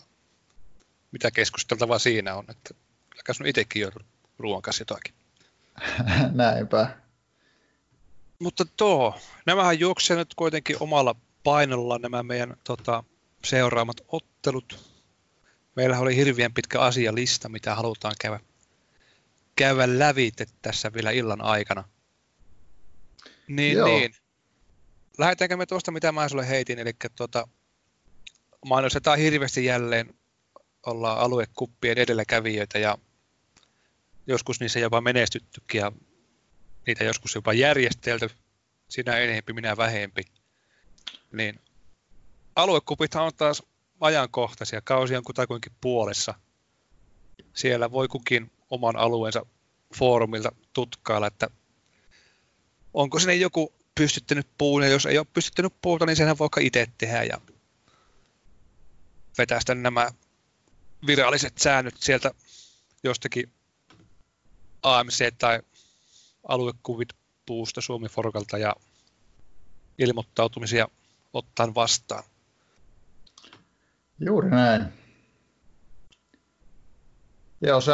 mitä 1.12 1.30
keskusteltavaa 1.30 1.99
siinä 1.99 2.35
on, 2.35 2.45
että 2.49 2.75
kyllä 3.11 3.35
sun 3.35 3.47
itsekin 3.47 3.83
jo 3.83 3.90
ruoan 4.38 4.62
kanssa 4.62 4.83
jotakin. 4.83 5.14
Näinpä. 6.33 6.97
Mutta 8.38 8.64
tuo, 8.76 9.14
nämähän 9.47 9.80
juoksee 9.80 10.16
nyt 10.16 10.35
kuitenkin 10.35 10.76
omalla 10.80 11.14
painolla 11.45 11.99
nämä 11.99 12.23
meidän 12.23 12.57
tota, 12.64 13.04
seuraamat 13.45 13.97
ottelut. 14.09 14.99
Meillä 15.76 15.99
oli 15.99 16.16
hirveän 16.16 16.54
pitkä 16.54 16.80
asialista, 16.80 17.49
mitä 17.49 17.75
halutaan 17.75 18.14
käydä, 18.21 18.40
käydä 19.57 19.99
lävite 19.99 20.47
tässä 20.62 20.92
vielä 20.92 21.11
illan 21.11 21.40
aikana. 21.40 21.85
Niin, 23.49 23.76
Joo. 23.76 23.88
niin. 23.88 24.14
Lähdetäänkö 25.18 25.57
me 25.57 25.66
tuosta, 25.66 25.90
mitä 25.90 26.12
mä 26.12 26.28
sulle 26.28 26.49
heitin, 26.49 26.78
eli 26.78 26.92
tuota, 27.16 27.49
mainostetaan 28.64 29.18
hirveästi 29.18 29.64
jälleen, 29.64 30.14
ollaan 30.87 31.18
aluekuppien 31.18 31.99
edelläkävijöitä 31.99 32.78
ja 32.78 32.99
joskus 34.26 34.61
niissä 34.61 34.78
jopa 34.78 35.00
menestyttykin 35.00 35.78
ja 35.78 35.92
niitä 36.87 37.04
joskus 37.04 37.35
jopa 37.35 37.52
järjestelty, 37.52 38.30
sinä 38.88 39.18
enempi, 39.18 39.52
minä 39.52 39.76
vähempi. 39.76 40.23
Niin 41.33 41.61
aluekupithan 42.58 43.24
on 43.24 43.34
taas 43.36 43.62
ajankohtaisia, 44.00 44.80
kausi 44.80 45.16
on 45.16 45.24
kutakuinkin 45.24 45.72
puolessa. 45.80 46.34
Siellä 47.54 47.90
voi 47.90 48.08
kukin 48.08 48.50
oman 48.70 48.96
alueensa 48.96 49.46
foorumilta 49.94 50.52
tutkailla, 50.72 51.26
että 51.26 51.50
onko 52.94 53.18
sinne 53.18 53.34
joku 53.34 53.74
pystyttänyt 53.94 54.46
puun, 54.58 54.82
ja 54.82 54.88
jos 54.88 55.06
ei 55.06 55.18
ole 55.18 55.26
pystyttänyt 55.34 55.72
puuta, 55.82 56.06
niin 56.06 56.16
senhän 56.16 56.38
voi 56.38 56.48
itse 56.60 56.86
tehdä 56.98 57.24
ja 57.24 57.40
vetästä 59.38 59.74
nämä 59.74 60.10
viralliset 61.06 61.58
säännöt 61.58 61.96
sieltä 61.98 62.30
jostakin 63.02 63.52
AMC 64.82 65.34
tai 65.38 65.60
aluekuvit 66.48 67.08
puusta 67.46 67.80
Suomi 67.80 68.08
Forkalta 68.08 68.58
ja 68.58 68.76
ilmoittautumisia 69.98 70.88
ottaa 71.32 71.74
vastaan. 71.74 72.24
Juuri 74.20 74.50
näin. 74.50 74.84
Joo, 77.60 77.80
se, 77.80 77.92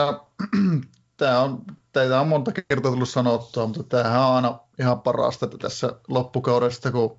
tämä 1.17 1.41
on, 1.41 1.63
teitä 1.93 2.21
on 2.21 2.29
monta 2.29 2.53
kertaa 2.69 2.93
tullut 2.93 3.09
sanottua, 3.09 3.67
mutta 3.67 3.83
tämähän 3.83 4.21
on 4.21 4.35
aina 4.35 4.59
ihan 4.79 5.01
parasta, 5.01 5.47
että 5.47 5.59
tässä 5.59 5.93
loppukaudesta, 6.09 6.93
kun 6.93 7.17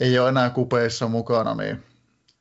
ei 0.00 0.18
ole 0.18 0.28
enää 0.28 0.50
kupeissa 0.50 1.08
mukana, 1.08 1.54
niin 1.54 1.84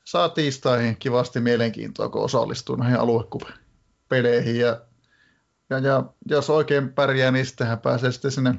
saa 0.05 0.29
tiistaihin 0.29 0.97
kivasti 0.97 1.39
mielenkiintoa, 1.39 2.09
kun 2.09 2.23
osallistuu 2.23 2.75
näihin 2.75 2.99
aluekupeleihin. 2.99 4.59
Ja, 4.59 4.81
ja, 5.69 5.79
ja, 5.79 6.03
jos 6.25 6.49
oikein 6.49 6.93
pärjää, 6.93 7.31
niin 7.31 7.45
sittenhän 7.45 7.79
pääsee 7.79 8.11
sitten 8.11 8.31
sinne 8.31 8.55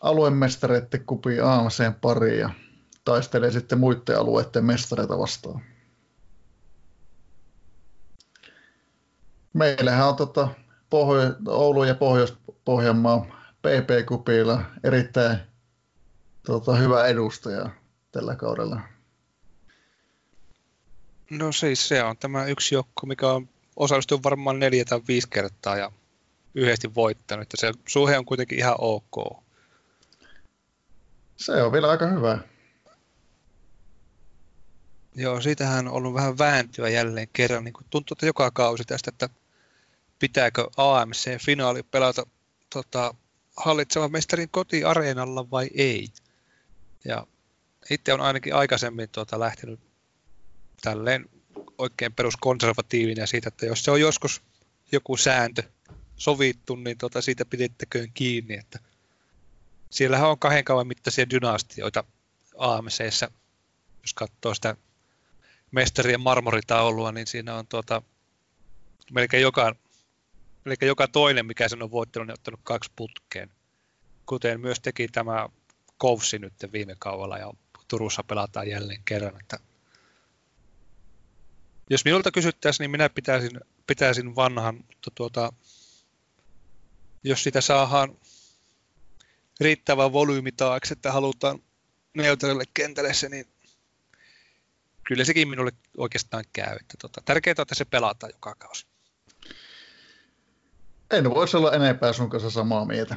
aluemestareiden 0.00 1.06
kupiin 1.06 1.44
AMCn 1.44 1.94
pariin 2.00 2.38
ja 2.38 2.50
taistelee 3.04 3.50
sitten 3.50 3.78
muiden 3.78 4.18
alueiden 4.18 4.64
mestareita 4.64 5.18
vastaan. 5.18 5.75
Meillähän 9.56 10.08
on 10.08 10.16
tota, 10.16 10.48
Pohjo- 10.90 11.36
Oulu 11.48 11.84
ja 11.84 11.94
Pohjois-Pohjanmaa 11.94 13.26
PP-kupilla 13.62 14.64
erittäin 14.84 15.38
tota, 16.46 16.76
hyvä 16.76 17.06
edustaja 17.06 17.70
tällä 18.12 18.36
kaudella. 18.36 18.80
No 21.30 21.52
siis 21.52 21.88
se 21.88 22.02
on 22.02 22.16
tämä 22.16 22.44
yksi 22.44 22.74
joukko, 22.74 23.06
mikä 23.06 23.28
on 23.28 23.48
osallistunut 23.76 24.24
varmaan 24.24 24.58
neljä 24.58 24.84
tai 24.84 25.00
viisi 25.08 25.28
kertaa 25.30 25.76
ja 25.76 25.92
yhdesti 26.54 26.94
voittanut. 26.94 27.42
Että 27.42 27.56
se 27.56 27.72
suhe 27.88 28.18
on 28.18 28.24
kuitenkin 28.24 28.58
ihan 28.58 28.74
ok. 28.78 29.42
Se 31.36 31.62
on 31.62 31.72
vielä 31.72 31.90
aika 31.90 32.06
hyvä. 32.06 32.38
Joo, 35.14 35.40
siitähän 35.40 35.88
on 35.88 35.94
ollut 35.94 36.14
vähän 36.14 36.38
vääntyä 36.38 36.88
jälleen 36.88 37.28
kerran. 37.32 37.64
Niin 37.64 37.72
kuin 37.72 37.86
tuntuu, 37.90 38.14
että 38.14 38.26
joka 38.26 38.50
kausi 38.50 38.84
tästä, 38.84 39.10
että 39.10 39.28
pitääkö 40.18 40.66
AMC-finaali 40.76 41.82
pelata 41.82 42.26
tota, 42.70 43.14
hallitsevan 43.56 44.12
mestarin 44.12 44.48
kotiareenalla 44.50 45.50
vai 45.50 45.70
ei. 45.74 46.08
Ja 47.04 47.26
itse 47.90 48.12
on 48.12 48.20
ainakin 48.20 48.54
aikaisemmin 48.54 49.08
tuota, 49.08 49.40
lähtenyt 49.40 49.80
tälleen 50.82 51.26
oikein 51.78 52.12
peruskonservatiivinen 52.12 53.28
siitä, 53.28 53.48
että 53.48 53.66
jos 53.66 53.84
se 53.84 53.90
on 53.90 54.00
joskus 54.00 54.42
joku 54.92 55.16
sääntö 55.16 55.62
sovittu, 56.16 56.76
niin 56.76 56.98
tuota, 56.98 57.22
siitä 57.22 57.44
pidettäköön 57.44 58.12
kiinni. 58.14 58.54
Että 58.54 58.78
siellähän 59.90 60.28
on 60.28 60.38
kahden 60.38 60.64
kauan 60.64 60.86
mittaisia 60.86 61.30
dynastioita 61.30 62.04
AMCssä, 62.58 63.30
jos 64.02 64.14
katsoo 64.14 64.54
sitä 64.54 64.76
mestarien 65.70 66.20
marmoritaulua, 66.20 67.12
niin 67.12 67.26
siinä 67.26 67.54
on 67.54 67.66
tuota, 67.66 68.02
melkein 69.12 69.42
joka 69.42 69.76
Eli 70.66 70.74
joka 70.82 71.08
toinen, 71.08 71.46
mikä 71.46 71.68
sen 71.68 71.82
on 71.82 71.90
voittanut, 71.90 72.26
niin 72.26 72.32
on 72.32 72.38
ottanut 72.38 72.60
kaksi 72.62 72.92
putkeen. 72.96 73.50
Kuten 74.26 74.60
myös 74.60 74.80
teki 74.80 75.08
tämä 75.08 75.48
Kovsi 75.98 76.38
nyt 76.38 76.52
viime 76.72 76.96
kaudella 76.98 77.38
ja 77.38 77.52
Turussa 77.88 78.24
pelataan 78.24 78.68
jälleen 78.68 79.02
kerran. 79.04 79.40
Että 79.40 79.58
jos 81.90 82.04
minulta 82.04 82.30
kysyttäisiin, 82.30 82.84
niin 82.84 82.90
minä 82.90 83.08
pitäisin, 83.08 83.60
pitäisin 83.86 84.36
vanhan, 84.36 84.76
mutta 84.76 85.10
tuota, 85.14 85.52
jos 87.24 87.42
sitä 87.42 87.60
saadaan 87.60 88.18
riittävä 89.60 90.12
volyymi 90.12 90.52
taakse, 90.52 90.92
että 90.92 91.12
halutaan 91.12 91.62
neutraalille 92.14 92.64
kentälle 92.74 93.14
se, 93.14 93.28
niin 93.28 93.46
kyllä 95.04 95.24
sekin 95.24 95.48
minulle 95.48 95.72
oikeastaan 95.96 96.44
käy. 96.52 96.76
Että 96.80 96.94
tuota, 97.00 97.22
tärkeintä 97.24 97.62
on, 97.62 97.64
että 97.64 97.74
se 97.74 97.84
pelataan 97.84 98.32
joka 98.32 98.54
kausi. 98.54 98.86
En 101.10 101.30
voisi 101.30 101.56
olla 101.56 101.72
enempää 101.72 102.12
sun 102.12 102.30
kanssa 102.30 102.50
samaa 102.50 102.84
mieltä. 102.84 103.16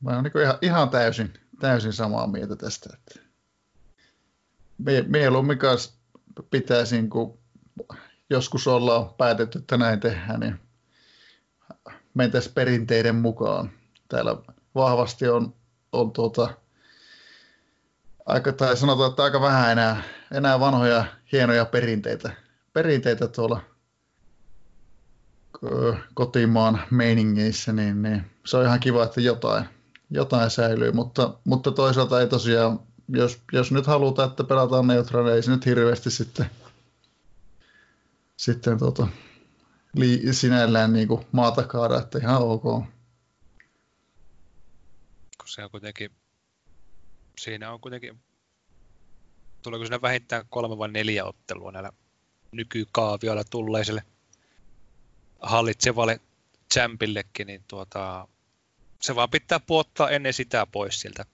Mä 0.00 0.10
oon 0.14 0.24
niin 0.24 0.42
ihan, 0.42 0.58
ihan 0.62 0.90
täysin, 0.90 1.32
täysin 1.60 1.92
samaa 1.92 2.26
mieltä 2.26 2.56
tästä. 2.56 2.90
Että 2.94 3.20
mieluummin 5.06 5.58
kanssa 5.58 5.92
pitäisi, 6.50 7.08
kun 7.08 7.38
joskus 8.30 8.66
ollaan 8.66 9.14
päätetty, 9.14 9.58
että 9.58 9.76
näin 9.76 10.00
tehdään, 10.00 10.40
niin 10.40 10.60
mentäisiin 12.14 12.54
perinteiden 12.54 13.14
mukaan. 13.14 13.70
Täällä 14.08 14.36
vahvasti 14.74 15.28
on, 15.28 15.54
on 15.92 16.12
tuota, 16.12 16.54
aika, 18.26 18.52
tai 18.52 18.76
sanotaan, 18.76 19.10
että 19.10 19.22
aika 19.22 19.40
vähän 19.40 19.72
enää, 19.72 20.02
enää 20.34 20.60
vanhoja 20.60 21.04
hienoja 21.32 21.64
perinteitä, 21.64 22.32
perinteitä 22.72 23.28
tuolla 23.28 23.60
kotimaan 26.14 26.82
meiningeissä, 26.90 27.72
niin, 27.72 28.02
niin 28.02 28.30
se 28.44 28.56
on 28.56 28.66
ihan 28.66 28.80
kiva, 28.80 29.04
että 29.04 29.20
jotain, 29.20 29.64
jotain 30.10 30.50
säilyy, 30.50 30.92
mutta, 30.92 31.34
mutta 31.44 31.72
toisaalta 31.72 32.20
ei 32.20 32.26
tosiaan, 32.26 32.80
jos, 33.08 33.42
jos 33.52 33.72
nyt 33.72 33.86
halutaan, 33.86 34.30
että 34.30 34.44
pelataan 34.44 34.86
neutraaleja, 34.86 35.36
ei 35.36 35.42
se 35.42 35.50
nyt 35.50 35.66
hirveästi 35.66 36.10
sitten, 36.10 36.46
sitten 38.36 38.78
tota, 38.78 39.06
li, 39.96 40.32
sinällään 40.32 40.92
niin 40.92 41.08
kuin 41.08 41.26
maata 41.32 41.62
kaada, 41.62 41.98
että 41.98 42.18
ihan 42.18 42.42
ok. 42.42 42.62
Kun 42.62 42.86
se 45.46 45.64
on 45.64 45.70
kuitenkin, 45.70 46.10
siinä 47.38 47.72
on 47.72 47.80
kuitenkin, 47.80 48.20
tuleeko 49.62 49.84
siinä 49.84 50.02
vähintään 50.02 50.44
kolme 50.48 50.78
vai 50.78 50.88
neljä 50.88 51.24
ottelua 51.24 51.72
näillä 51.72 51.92
nykykaavioilla 52.52 53.44
tulleiselle 53.50 54.02
hallitsevalle 55.42 56.20
champillekin, 56.74 57.46
niin 57.46 57.64
tuota, 57.68 58.28
se 59.00 59.14
vaan 59.14 59.30
pitää 59.30 59.60
puottaa 59.60 60.10
ennen 60.10 60.32
sitä 60.32 60.66
pois 60.66 61.00
sieltä 61.00 61.24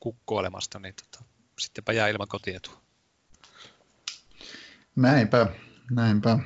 kukkoilemasta, 0.00 0.78
niin 0.78 0.94
tuota, 0.94 1.24
sittenpä 1.58 1.92
jää 1.92 2.08
ilman 2.08 2.28
kotietua. 2.28 2.82
Näinpä, 4.96 5.46
näinpä. 5.90 6.38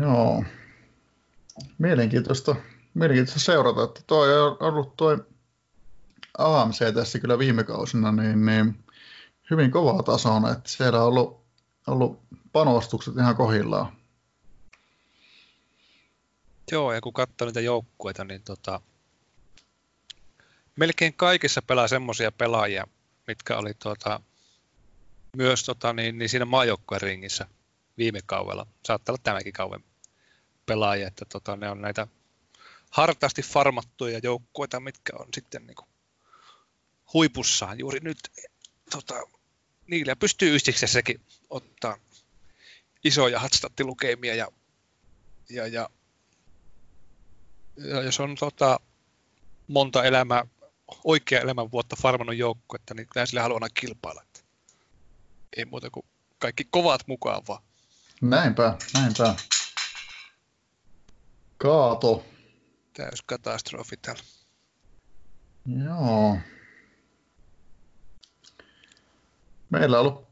Joo. 0.00 0.44
Mielenkiintoista, 1.78 2.56
mielenkiintoista 2.94 3.40
seurata, 3.40 3.82
että 3.84 4.00
tuo 4.06 4.20
on 4.20 4.56
ollut 4.60 4.96
tuo 4.96 5.18
AMC 6.38 6.94
tässä 6.94 7.18
kyllä 7.18 7.38
viime 7.38 7.64
kausina, 7.64 8.12
niin, 8.12 8.46
niin 8.46 8.84
hyvin 9.50 9.70
kovaa 9.70 10.02
tasona, 10.02 10.52
että 10.52 10.68
siellä 10.68 11.00
on 11.00 11.06
ollut 11.06 11.45
ollut 11.86 12.20
panostukset 12.52 13.16
ihan 13.16 13.36
kohillaan. 13.36 13.96
Joo, 16.72 16.92
ja 16.92 17.00
kun 17.00 17.12
katsoo 17.12 17.46
niitä 17.46 17.60
joukkueita, 17.60 18.24
niin 18.24 18.42
tota, 18.42 18.80
melkein 20.76 21.14
kaikissa 21.14 21.62
pelaa 21.62 21.88
semmoisia 21.88 22.32
pelaajia, 22.32 22.86
mitkä 23.26 23.56
oli 23.58 23.74
tota, 23.74 24.20
myös 25.36 25.64
tota, 25.64 25.92
niin, 25.92 26.18
niin 26.18 26.28
siinä 26.28 26.44
maajoukkueen 26.44 27.02
ringissä 27.02 27.46
viime 27.98 28.20
kaudella. 28.26 28.66
Saattaa 28.86 29.12
olla 29.12 29.20
tämäkin 29.24 29.52
kauan 29.52 29.84
pelaajia, 30.66 31.08
että 31.08 31.24
tota, 31.24 31.56
ne 31.56 31.70
on 31.70 31.80
näitä 31.80 32.06
hartaasti 32.90 33.42
farmattuja 33.42 34.20
joukkueita, 34.22 34.80
mitkä 34.80 35.12
on 35.18 35.26
sitten 35.34 35.66
niin 35.66 35.74
kuin, 35.74 35.88
huipussaan 37.12 37.78
juuri 37.78 38.00
nyt. 38.00 38.18
Tota, 38.90 39.14
niillä 39.86 40.16
pystyy 40.16 40.56
ystiksessäkin 40.56 41.20
ottaa 41.50 41.96
isoja 43.04 43.40
hatstattilukemia 43.40 44.34
ja, 44.34 44.48
ja, 45.50 45.66
ja, 45.66 45.90
ja 47.76 48.02
jos 48.02 48.20
on 48.20 48.34
tota, 48.34 48.80
monta 49.68 50.04
elämää, 50.04 50.44
oikea 51.04 51.40
elämän 51.40 51.70
vuotta 51.70 51.96
farmannut 52.02 52.36
joukkuetta, 52.36 52.94
niin 52.94 53.06
kyllä 53.12 53.26
sille 53.26 53.40
haluaa 53.40 53.68
kilpailla. 53.74 54.22
Että 54.22 54.40
ei 55.56 55.64
muuta 55.64 55.90
kuin 55.90 56.06
kaikki 56.38 56.64
kovat 56.70 57.06
mukaan 57.06 57.42
vaan. 57.48 57.62
Näinpä, 58.20 58.76
näinpä. 58.94 59.34
Kaato. 61.58 62.26
Täys 62.92 63.22
katastrofi 63.22 63.96
täällä. 63.96 64.22
Joo. 65.84 66.38
Meillä 69.78 70.00
on 70.00 70.06
ollut 70.06 70.28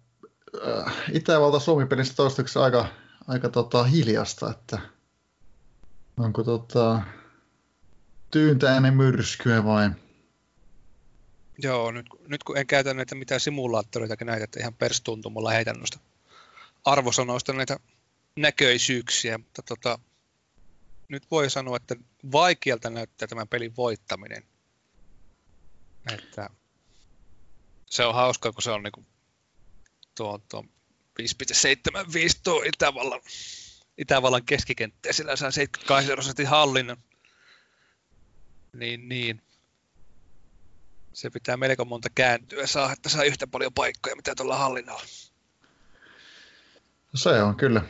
äh, 0.66 0.94
Itävalta-Suomi-pelissä 1.12 2.14
toistaiseksi 2.16 2.59
aika, 2.59 2.87
aika 3.28 3.48
tota, 3.48 3.85
hiljasta, 3.85 4.50
että 4.50 4.78
onko 6.18 6.44
tota, 6.44 7.02
tyyntä 8.30 8.76
ennen 8.76 8.94
myrskyä 8.94 9.64
vai? 9.64 9.90
Joo, 11.59 11.90
nyt, 11.90 12.07
nyt 12.26 12.44
kun 12.44 12.59
en 12.59 12.66
käytä 12.66 12.94
näitä 12.94 13.14
mitään 13.14 13.40
simulaattoreita, 13.40 14.24
näitä, 14.24 14.44
että 14.44 14.61
ihan 14.61 14.74
perstuntumalla 14.74 15.50
heitän 15.50 15.76
noista 15.76 15.98
arvosanoista 16.85 17.52
näitä 17.52 17.78
näköisyyksiä, 18.37 19.38
mutta 19.38 19.62
tota, 19.62 19.98
nyt 21.09 21.30
voi 21.30 21.50
sanoa, 21.50 21.76
että 21.76 21.96
vaikealta 22.33 22.90
näyttää 22.90 23.28
tämän 23.28 23.48
pelin 23.48 23.76
voittaminen. 23.76 24.42
Että 26.12 26.50
se 27.87 28.04
on 28.04 28.14
hauskaa, 28.14 28.52
kun 28.52 28.62
se 28.62 28.70
on 28.70 28.83
niinku 28.83 29.04
tuo, 30.14 30.38
tuo 30.48 30.64
5.75 31.22 32.40
tuo 32.44 32.62
Itävallan, 32.62 33.20
Itävallan 33.98 34.44
keskikenttä, 34.44 35.12
sillä 35.12 35.37
saa 35.37 35.50
78 35.50 36.12
prosentin 36.12 36.46
hallinnan. 36.46 36.96
Niin, 38.72 39.09
niin. 39.09 39.42
Se 41.12 41.31
pitää 41.31 41.57
melko 41.57 41.85
monta 41.85 42.09
kääntyä 42.14 42.66
saa, 42.66 42.92
että 42.92 43.09
saa 43.09 43.24
yhtä 43.24 43.46
paljon 43.46 43.74
paikkoja, 43.74 44.16
mitä 44.16 44.35
tuolla 44.35 44.57
hallinnalla. 44.57 45.03
Se 47.14 47.42
on 47.42 47.57
kyllä. 47.57 47.83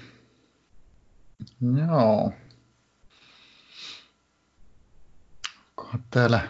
Joo. 1.87 2.33
Onkohan 5.77 6.05
täällä 6.11 6.49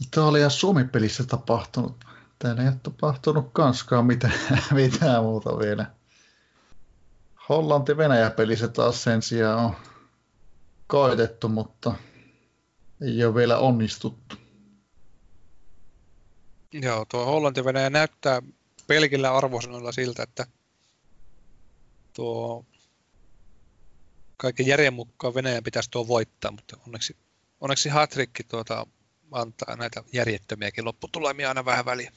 Italia 0.00 0.50
Suomi-pelissä 0.50 1.24
tapahtunut? 1.24 2.07
Täällä 2.38 2.62
ei 2.62 2.68
ole 2.68 2.76
tapahtunut 2.82 3.50
kanskaan 3.52 4.06
mitään, 4.06 4.32
mitään 4.70 5.22
muuta 5.22 5.58
vielä. 5.58 5.86
Hollanti-Venäjä-pelissä 7.48 8.68
taas 8.68 9.02
sen 9.02 9.22
sijaan 9.22 9.64
on 9.64 9.76
koitettu, 10.86 11.48
mutta 11.48 11.94
ei 13.00 13.24
ole 13.24 13.34
vielä 13.34 13.58
onnistuttu. 13.58 14.36
Joo, 16.72 17.04
tuo 17.04 17.24
Hollanti-Venäjä 17.24 17.90
näyttää 17.90 18.42
pelkillä 18.86 19.36
arvosanoilla 19.36 19.92
siltä, 19.92 20.22
että 20.22 20.46
tuo 22.12 22.64
kaiken 24.36 24.66
järjen 24.66 24.94
mukaan 24.94 25.34
Venäjän 25.34 25.64
pitäisi 25.64 25.90
tuo 25.90 26.08
voittaa, 26.08 26.50
mutta 26.50 26.76
onneksi, 26.86 27.16
onneksi 27.60 27.88
Hatrikki 27.88 28.44
tuota 28.44 28.86
antaa 29.32 29.76
näitä 29.76 30.04
järjettömiäkin 30.12 30.84
lopputulemia 30.84 31.48
aina 31.48 31.64
vähän 31.64 31.84
väliä. 31.84 32.12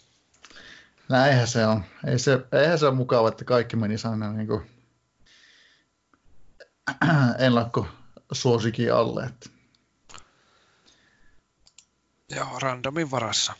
Näinhän 1.09 1.47
se 1.47 1.65
on. 1.65 1.83
Ei 2.07 2.19
se, 2.19 2.39
eihän 2.51 2.79
se 2.79 2.85
ole 2.85 2.95
mukava, 2.95 3.29
että 3.29 3.45
kaikki 3.45 3.75
meni 3.75 3.95
aina 4.09 4.33
niin 4.33 4.47
kuin 4.47 4.61
ennakko 7.45 7.87
suosikin 8.31 8.93
alle. 8.93 9.23
Että. 9.23 9.49
Joo, 12.35 12.59
randomin 12.59 13.11
varassa. 13.11 13.53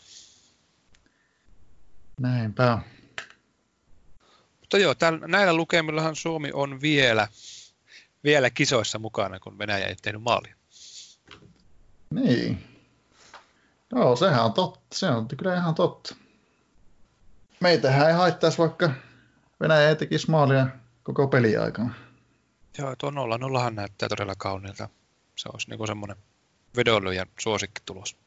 Näinpä. 2.19 2.79
Mutta 4.59 4.77
joo, 4.77 4.95
täl, 4.95 5.19
näillä 5.27 5.53
lukemillahan 5.53 6.15
Suomi 6.15 6.51
on 6.53 6.81
vielä, 6.81 7.27
vielä 8.23 8.49
kisoissa 8.49 8.99
mukana, 8.99 9.39
kun 9.39 9.57
Venäjä 9.57 9.85
ei 9.85 9.95
tehnyt 9.95 10.21
maalia. 10.21 10.55
Niin. 12.09 12.63
Joo, 13.95 14.15
sehän 14.15 14.45
on 14.45 14.53
totta. 14.53 14.81
Se 14.93 15.09
on 15.09 15.27
kyllä 15.27 15.55
ihan 15.55 15.75
totta. 15.75 16.15
Meitähän 17.61 18.07
ei 18.07 18.13
haittaisi, 18.13 18.57
vaikka 18.57 18.91
Venäjä 19.59 19.89
ei 19.89 19.95
tekisi 19.95 20.31
maalia 20.31 20.67
koko 21.03 21.27
peliaikana. 21.27 21.93
Joo, 22.77 22.95
tuo 22.95 23.11
nolla 23.11 23.37
nollahan 23.37 23.75
näyttää 23.75 24.09
todella 24.09 24.33
kauniilta. 24.37 24.89
Se 25.35 25.49
olisi 25.53 25.69
niin 25.69 25.87
semmoinen 25.87 26.17
vedonlyöjän 26.75 27.27
suosikkitulos. 27.39 28.17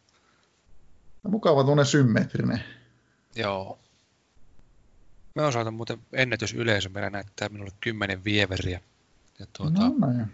No, 1.23 1.31
mukava 1.31 1.64
tuonne 1.64 1.85
symmetrinen. 1.85 2.64
Joo. 3.37 3.79
Me 5.35 5.42
on 5.42 5.53
saatu 5.53 5.70
muuten 5.70 5.99
ennätysyleisö. 6.12 6.88
Meillä 6.88 7.11
näyttää 7.11 7.49
minulle 7.49 7.70
kymmenen 7.81 8.25
vieveriä. 8.25 8.81
Ja 9.38 9.47
tuota, 9.57 9.81
no, 9.81 10.07
no 10.07 10.27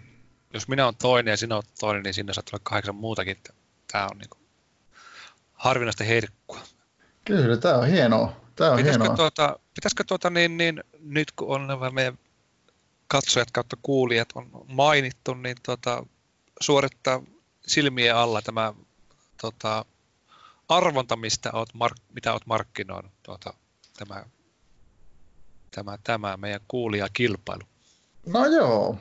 jos 0.55 0.69
minä 0.69 0.85
olen 0.85 0.97
toinen 0.97 1.33
ja 1.33 1.37
sinä 1.37 1.55
olet 1.55 1.75
toinen, 1.81 2.03
niin 2.03 2.15
sinne 2.15 2.33
saattaa 2.33 2.57
olla 2.57 2.63
kahdeksan 2.65 2.95
muutakin. 2.95 3.37
Tämä 3.93 4.07
on 4.07 4.19
niin 4.19 4.47
harvinaista 5.53 6.05
herkkua. 6.05 6.61
Kyllä, 7.25 7.57
tämä 7.57 7.75
on 7.75 7.87
hienoa. 7.87 8.50
Tämä 8.61 8.71
on 8.71 8.77
pitäisikö 8.77 9.03
hienoa. 9.05 9.17
Tuota, 9.17 9.59
pitäisikö 9.75 10.05
tuota 10.05 10.31
niin, 10.31 10.57
niin, 10.57 10.85
nyt 10.99 11.33
kun 11.33 11.49
on 11.49 11.67
nämä 11.67 11.91
meidän 11.91 12.19
katsojat 13.07 13.51
kautta 13.51 13.77
kuulijat 13.83 14.29
on 14.35 14.51
mainittu, 14.67 15.35
niin 15.35 15.57
tuota, 15.63 16.07
suorittaa 16.61 17.23
silmien 17.67 18.17
alla 18.17 18.43
tämä 18.43 18.75
tuota, 19.41 19.85
arvonta, 20.69 21.17
mistä 21.17 21.51
oot 21.53 21.69
mark- 21.75 22.03
mitä 22.15 22.33
olet 22.33 22.47
markkinoinut, 22.47 23.13
tuota, 23.23 23.55
tämä, 23.99 24.25
tämä, 25.71 25.99
tämä 26.05 26.37
meidän 26.37 26.61
kuulijakilpailu. 26.69 27.63
No 28.27 28.47
joo, 28.47 28.99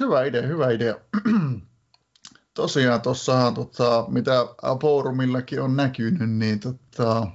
hyvä 0.00 0.24
idea, 0.24 0.42
hyvä 0.42 0.70
idea. 0.70 0.94
Tosiaan 2.54 3.02
tuossa, 3.02 3.52
tota, 3.54 4.04
mitä 4.08 4.32
foorumillakin 4.80 5.62
on 5.62 5.76
näkynyt, 5.76 6.30
niin 6.30 6.60
tota, 6.60 7.26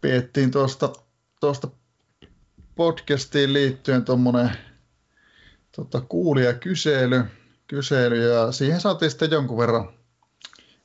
piettiin 0.00 0.50
tuosta, 0.50 0.92
tuosta 1.40 1.68
podcastiin 2.74 3.52
liittyen 3.52 4.04
tuommoinen 4.04 4.50
tota, 5.76 6.00
kuulijakysely 6.00 7.24
kysely, 7.66 8.32
ja 8.32 8.52
siihen 8.52 8.80
saatiin 8.80 9.10
sitten 9.10 9.30
jonkun 9.30 9.58
verran 9.58 9.92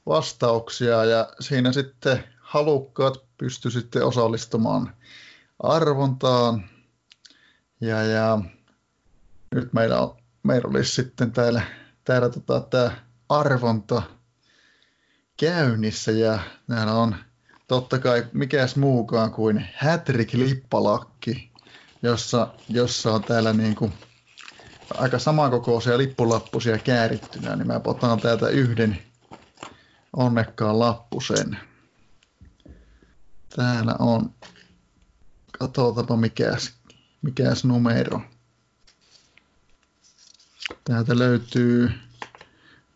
vastauksia 0.06 1.06
ja 1.06 1.34
siinä 1.39 1.71
sitten 1.71 2.23
halukkaat 2.39 3.23
pysty 3.38 3.71
sitten 3.71 4.06
osallistumaan 4.06 4.93
arvontaan. 5.60 6.69
Ja, 7.82 8.04
ja 8.04 8.39
nyt 9.56 9.73
meillä, 9.73 9.99
on, 9.99 10.17
meillä 10.43 10.67
olisi 10.67 10.91
sitten 10.91 11.32
täällä, 11.32 11.62
täällä 12.04 12.30
tota, 12.30 12.60
tämä 12.60 12.91
arvonta 13.30 14.02
käynnissä 15.39 16.12
ja 16.12 16.39
täällä 16.67 16.93
on 16.93 17.15
totta 17.74 18.00
kai 18.00 18.26
mikäs 18.34 18.76
muukaan 18.76 19.32
kuin 19.32 19.66
Hätrik 19.76 20.34
Lippalakki, 20.34 21.52
jossa, 22.04 22.48
jossa 22.70 23.14
on 23.14 23.24
täällä 23.24 23.54
niin 23.54 23.76
kuin 23.76 23.94
aika 24.98 25.20
samankokoisia 25.20 25.98
lippulappusia 25.98 26.78
käärittynä, 26.78 27.56
niin 27.56 27.68
mä 27.68 27.82
otan 27.84 28.20
täältä 28.20 28.50
yhden 28.50 28.98
onnekkaan 30.16 30.80
lappusen. 30.80 31.58
Täällä 33.56 33.96
on, 34.00 34.34
katsotaanpa 35.60 36.18
mikäs, 36.18 36.74
mikäs 37.22 37.66
numero. 37.66 38.22
Täältä 40.84 41.20
löytyy 41.20 41.92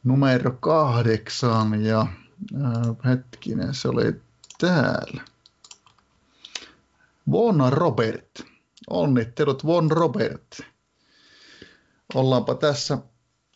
numero 0.03 0.51
kahdeksan 0.51 1.85
ja 1.85 2.01
äh, 2.01 2.95
hetkinen, 3.05 3.73
se 3.73 3.87
oli 3.87 4.26
täällä. 4.57 5.21
Von 7.31 7.73
Robert. 7.73 8.43
Onnittelut 8.89 9.65
Von 9.65 9.91
Robert. 9.91 10.61
Ollaanpa 12.13 12.55
tässä 12.55 12.97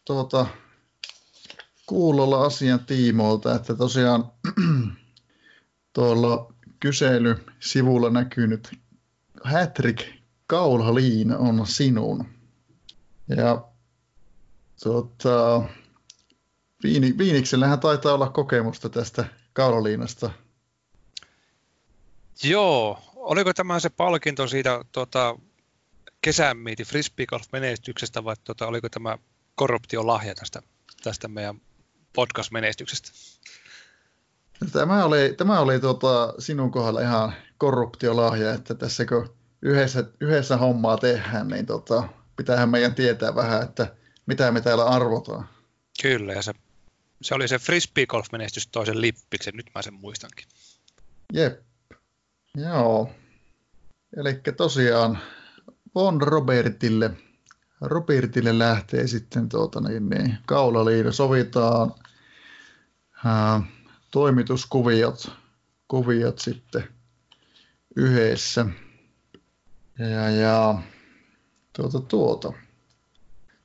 tuota, 0.06 0.46
kuulolla 1.86 2.46
asian 2.46 2.86
tiimoilta, 2.86 3.56
että 3.56 3.76
tosiaan 3.76 4.32
tuolla 5.94 6.54
kyselysivulla 6.80 8.10
näkynyt 8.10 8.80
Hattrick 9.44 10.22
kaulaliin 10.48 11.38
on 11.38 11.68
sinun. 11.68 12.26
Ja 13.28 13.66
tuota, 14.84 15.64
Viini, 16.84 17.18
Viiniksellähän 17.18 17.80
taitaa 17.80 18.14
olla 18.14 18.30
kokemusta 18.30 18.90
tästä 18.90 19.26
kaulaliinasta. 19.54 20.32
Joo, 22.44 23.00
oliko 23.16 23.54
tämä 23.54 23.80
se 23.80 23.90
palkinto 23.90 24.48
siitä 24.48 24.86
tuota, 24.92 25.40
kesän 26.22 26.58
miiti 26.58 26.84
frisbee 26.84 27.26
golf 27.26 27.44
menestyksestä 27.52 28.24
vai 28.24 28.36
tuota, 28.44 28.68
oliko 28.68 28.90
tämä 28.90 29.18
korruptiolahja 29.56 30.36
tästä, 30.36 30.62
tästä 31.04 31.28
meidän 31.28 31.62
podcast-menestyksestä? 32.14 33.12
Tämä 34.72 35.06
oli, 35.06 35.34
tämä 35.38 35.60
oli 35.60 35.80
tuota, 35.80 36.34
sinun 36.40 36.72
kohdalla 36.72 37.02
ihan 37.02 37.34
korruptiolahja, 37.58 38.54
että 38.54 38.76
tässä 38.76 39.06
kun 39.06 39.36
yhdessä, 39.62 40.04
yhdessä 40.20 40.58
hommaa 40.58 40.98
tehdään, 40.98 41.48
niin 41.48 41.66
tota, 41.66 42.10
pitäähän 42.38 42.70
meidän 42.70 42.96
tietää 42.96 43.36
vähän, 43.36 43.64
että 43.64 43.96
mitä 44.26 44.52
me 44.52 44.62
täällä 44.62 44.86
arvotaan. 44.86 45.50
Kyllä, 46.02 46.34
ja 46.34 46.42
se, 46.42 46.54
se 47.22 47.36
oli 47.36 47.48
se 47.48 47.60
frisbee 47.60 48.06
golf-menestys 48.06 48.68
toisen 48.68 49.02
lippiksen, 49.02 49.54
nyt 49.56 49.72
mä 49.76 49.82
sen 49.82 49.94
muistankin. 49.94 50.46
Jep, 51.34 51.60
joo. 52.56 53.10
Eli 54.18 54.42
tosiaan 54.58 55.20
Von 55.96 56.22
Robertille, 56.22 57.12
Robertille 57.82 58.60
lähtee 58.60 59.08
sitten 59.08 59.50
tuota, 59.50 59.82
niin, 59.82 60.10
niin, 60.10 60.38
kaulaliina, 60.46 61.12
sovitaan 61.12 61.94
ää, 63.26 63.62
toimituskuviot 64.12 65.42
kuviot 65.92 66.40
sitten 66.40 66.84
yhdessä. 67.96 68.66
Ja, 70.00 70.30
ja 70.30 70.82
tuota, 71.74 72.00
tuota. 72.00 72.54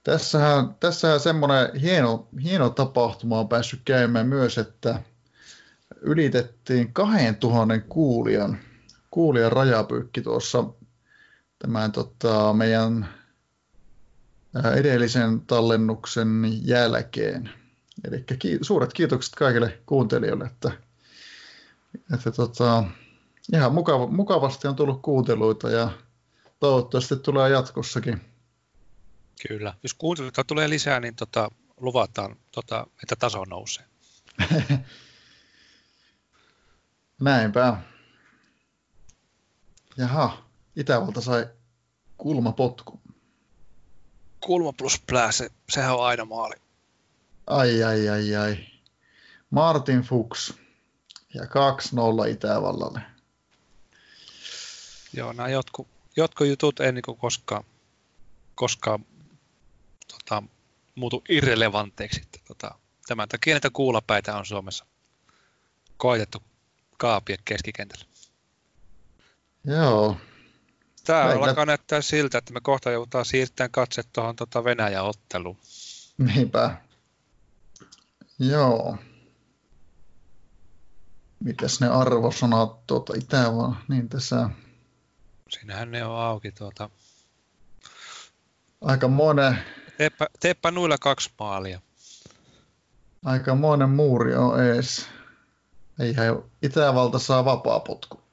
Tässähän, 0.03 0.75
tässähän 0.81 1.21
semmoinen 1.21 1.81
hieno, 1.81 2.29
hieno 2.43 2.71
tapahtuma 2.71 3.41
on 3.41 3.49
päässyt 3.49 3.81
käymään 3.85 4.27
myös, 4.27 4.59
että 4.59 5.03
ylitettiin 6.01 6.93
2000 6.93 7.81
kuulijan, 7.89 8.59
kuulijan 9.17 9.53
rajapyykki 9.53 10.23
tuossa 10.23 10.65
tämän 11.59 11.93
tota, 11.93 12.53
meidän 12.53 13.09
edellisen 14.77 15.41
tallennuksen 15.41 16.61
jälkeen. 16.63 17.51
Eli 18.05 18.25
ki- 18.39 18.59
suuret 18.63 18.93
kiitokset 18.93 19.35
kaikille 19.35 19.79
kuuntelijoille, 19.87 20.45
että, 20.45 20.71
että 22.15 22.31
tota, 22.31 22.85
ihan 23.53 23.75
mukava, 23.75 24.07
mukavasti 24.07 24.69
on 24.69 24.77
tullut 24.77 25.03
kuunteluita 25.03 25.71
ja 25.71 25.91
toivottavasti 26.61 27.17
tulee 27.17 27.51
jatkossakin. 27.51 28.21
Kyllä. 29.49 29.75
Jos 29.83 29.95
kuuntelijoita 29.95 30.45
tulee 30.45 30.71
lisää, 30.71 31.01
niin 31.01 31.15
tota, 31.15 31.51
luvataan, 31.81 32.37
tota, 32.53 32.87
että 33.03 33.17
taso 33.17 33.45
nousee. 33.45 33.85
Näinpä. 37.21 37.77
Jaha, 39.97 40.45
Itävalta 40.77 41.21
sai 41.21 41.47
kulmapotku. 42.19 43.01
Kulma 44.41 44.73
plus 44.73 45.03
plää, 45.07 45.33
se, 45.33 45.51
sehän 45.69 45.95
on 45.95 46.07
aina 46.07 46.25
maali. 46.25 46.55
Ai, 47.47 47.83
ai, 47.83 48.09
ai, 48.09 48.37
ai. 48.37 48.57
Martin 49.51 50.01
Fuchs 50.01 50.55
ja 51.35 51.45
2-0 51.45 51.49
Itävallalle. 52.31 53.01
Joo, 55.13 55.33
nämä 55.33 55.49
jotkut, 55.49 55.89
jotkut 56.17 56.47
jutut 56.47 56.81
ei 56.81 56.93
niin 56.93 57.03
koskaan, 57.19 57.65
koskaan 58.55 59.07
tota, 60.09 60.43
muutu 60.95 61.25
irrelevanteiksi. 61.29 62.23
Tota, 62.49 62.75
tämän 63.07 63.29
takia 63.29 63.55
näitä 63.55 63.71
kuulapäitä 63.71 64.37
on 64.37 64.47
Suomessa 64.47 64.87
koetettu 65.97 66.43
kaapia 66.97 67.37
keskikentällä. 67.45 68.05
Joo. 69.67 70.17
Tämä 71.05 71.25
Meillä... 71.25 71.47
alkaa 71.47 71.67
näyttää 71.67 72.03
siltä, 72.03 72.39
että 72.39 72.53
me 72.53 72.61
kohta 72.61 72.91
joudutaan 72.91 73.25
siirtämään 73.25 73.71
katse 73.71 74.03
tuohon 74.13 74.37
tota 74.37 74.65
Venäjän 74.65 75.05
otteluun. 75.05 75.57
Niinpä. 76.19 76.77
Joo. 78.39 78.99
Mitäs 81.41 81.81
ne 81.81 81.89
arvosanat 81.89 82.87
tuota 82.87 83.13
Itävallan, 83.17 83.79
niin 83.89 84.09
tässä... 84.09 84.51
Siinähän 85.49 85.91
ne 85.91 86.05
on 86.05 86.21
auki 86.21 86.53
tuota. 86.53 86.91
Aika 88.81 89.09
monen... 89.09 89.59
Teepä, 89.99 90.27
teepä 90.41 90.71
nuilla 90.71 90.99
kaksi 90.99 91.31
maalia. 91.39 91.81
Aika 93.25 93.55
monen 93.55 93.91
muuri 93.91 94.35
on 94.35 94.65
ees. 94.65 95.07
Eihän 96.01 96.43
Itävalta 96.63 97.19
saa 97.19 97.45
vapaa 97.45 97.81
potku. 97.81 98.26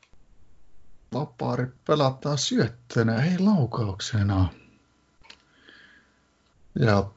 Vapaari 1.13 1.67
pelataan 1.87 2.37
syöttönä, 2.37 3.23
ei 3.23 3.39
laukauksena. 3.39 4.49
Ja 6.79 7.09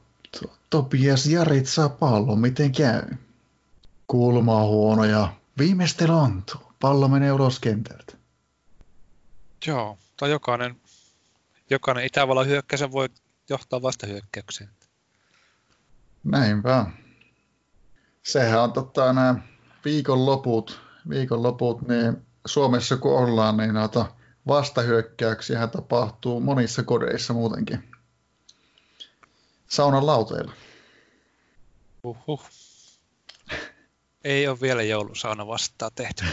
Topias 0.69 1.25
Jarit 1.25 1.67
saa 1.67 1.89
pallon, 1.89 2.39
miten 2.39 2.71
käy? 2.71 3.03
Kulma 4.07 4.55
on 4.55 4.67
huono 4.67 5.03
ja 5.03 5.33
viimeistely 5.57 6.13
ontuu. 6.13 6.61
Pallo 6.79 7.07
menee 7.07 7.31
ulos 7.31 7.59
kentältä. 7.59 8.17
Joo, 9.67 9.97
tai 10.17 10.29
jokainen, 10.31 10.81
jokainen 11.69 12.05
Itävallan 12.05 12.47
hyökkäisen 12.47 12.91
voi 12.91 13.09
johtaa 13.49 13.81
vasta 13.81 14.07
hyökkäykseen. 14.07 14.69
Näinpä. 16.23 16.85
Sehän 18.23 18.63
on 18.63 18.73
totta 18.73 19.13
nämä 19.13 19.35
viikonloput, 19.85 20.81
viikonloput 21.09 21.87
niin 21.87 22.26
Suomessa 22.47 22.97
kun 22.97 23.19
ollaan, 23.19 23.57
niin 23.57 23.73
noita 23.73 24.05
vastahyökkäyksiä 24.47 25.67
tapahtuu 25.67 26.39
monissa 26.39 26.83
kodeissa 26.83 27.33
muutenkin. 27.33 27.83
Saunan 29.67 30.05
lauteilla. 30.05 30.51
Uhuh. 32.03 32.43
Ei 34.23 34.47
ole 34.47 34.61
vielä 34.61 34.83
joulusauna 34.83 35.47
vastaa 35.47 35.91
tehty. 35.91 36.25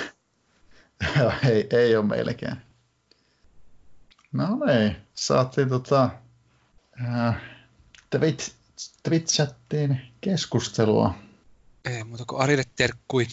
ei, 1.50 1.66
ei 1.70 1.96
ole 1.96 2.06
meilläkään. 2.06 2.62
No 4.32 4.58
niin, 4.66 4.96
saatiin 5.14 5.68
tota, 5.68 6.10
äh, 7.06 7.36
twit, 8.10 8.54
twitchattiin 9.02 10.00
keskustelua. 10.20 11.14
Ei 11.84 12.04
muuta 12.04 12.24
kuin 12.26 12.42
Arille 12.42 12.64
terkkui. 12.76 13.26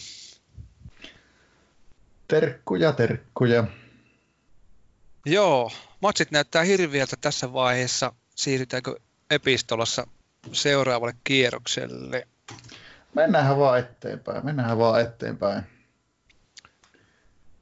Terkkuja, 2.28 2.92
terkkuja. 2.92 3.64
Joo, 5.26 5.70
matsit 6.00 6.30
näyttää 6.30 6.62
hirviältä 6.62 7.16
tässä 7.20 7.52
vaiheessa. 7.52 8.12
Siirrytäänkö 8.34 8.96
epistolassa 9.30 10.06
seuraavalle 10.52 11.14
kierrokselle? 11.24 12.28
Mennään 13.14 13.58
vaan 13.58 13.78
eteenpäin, 13.78 14.46
mennään 14.46 14.78
vaan 14.78 15.00
eteenpäin. 15.00 15.62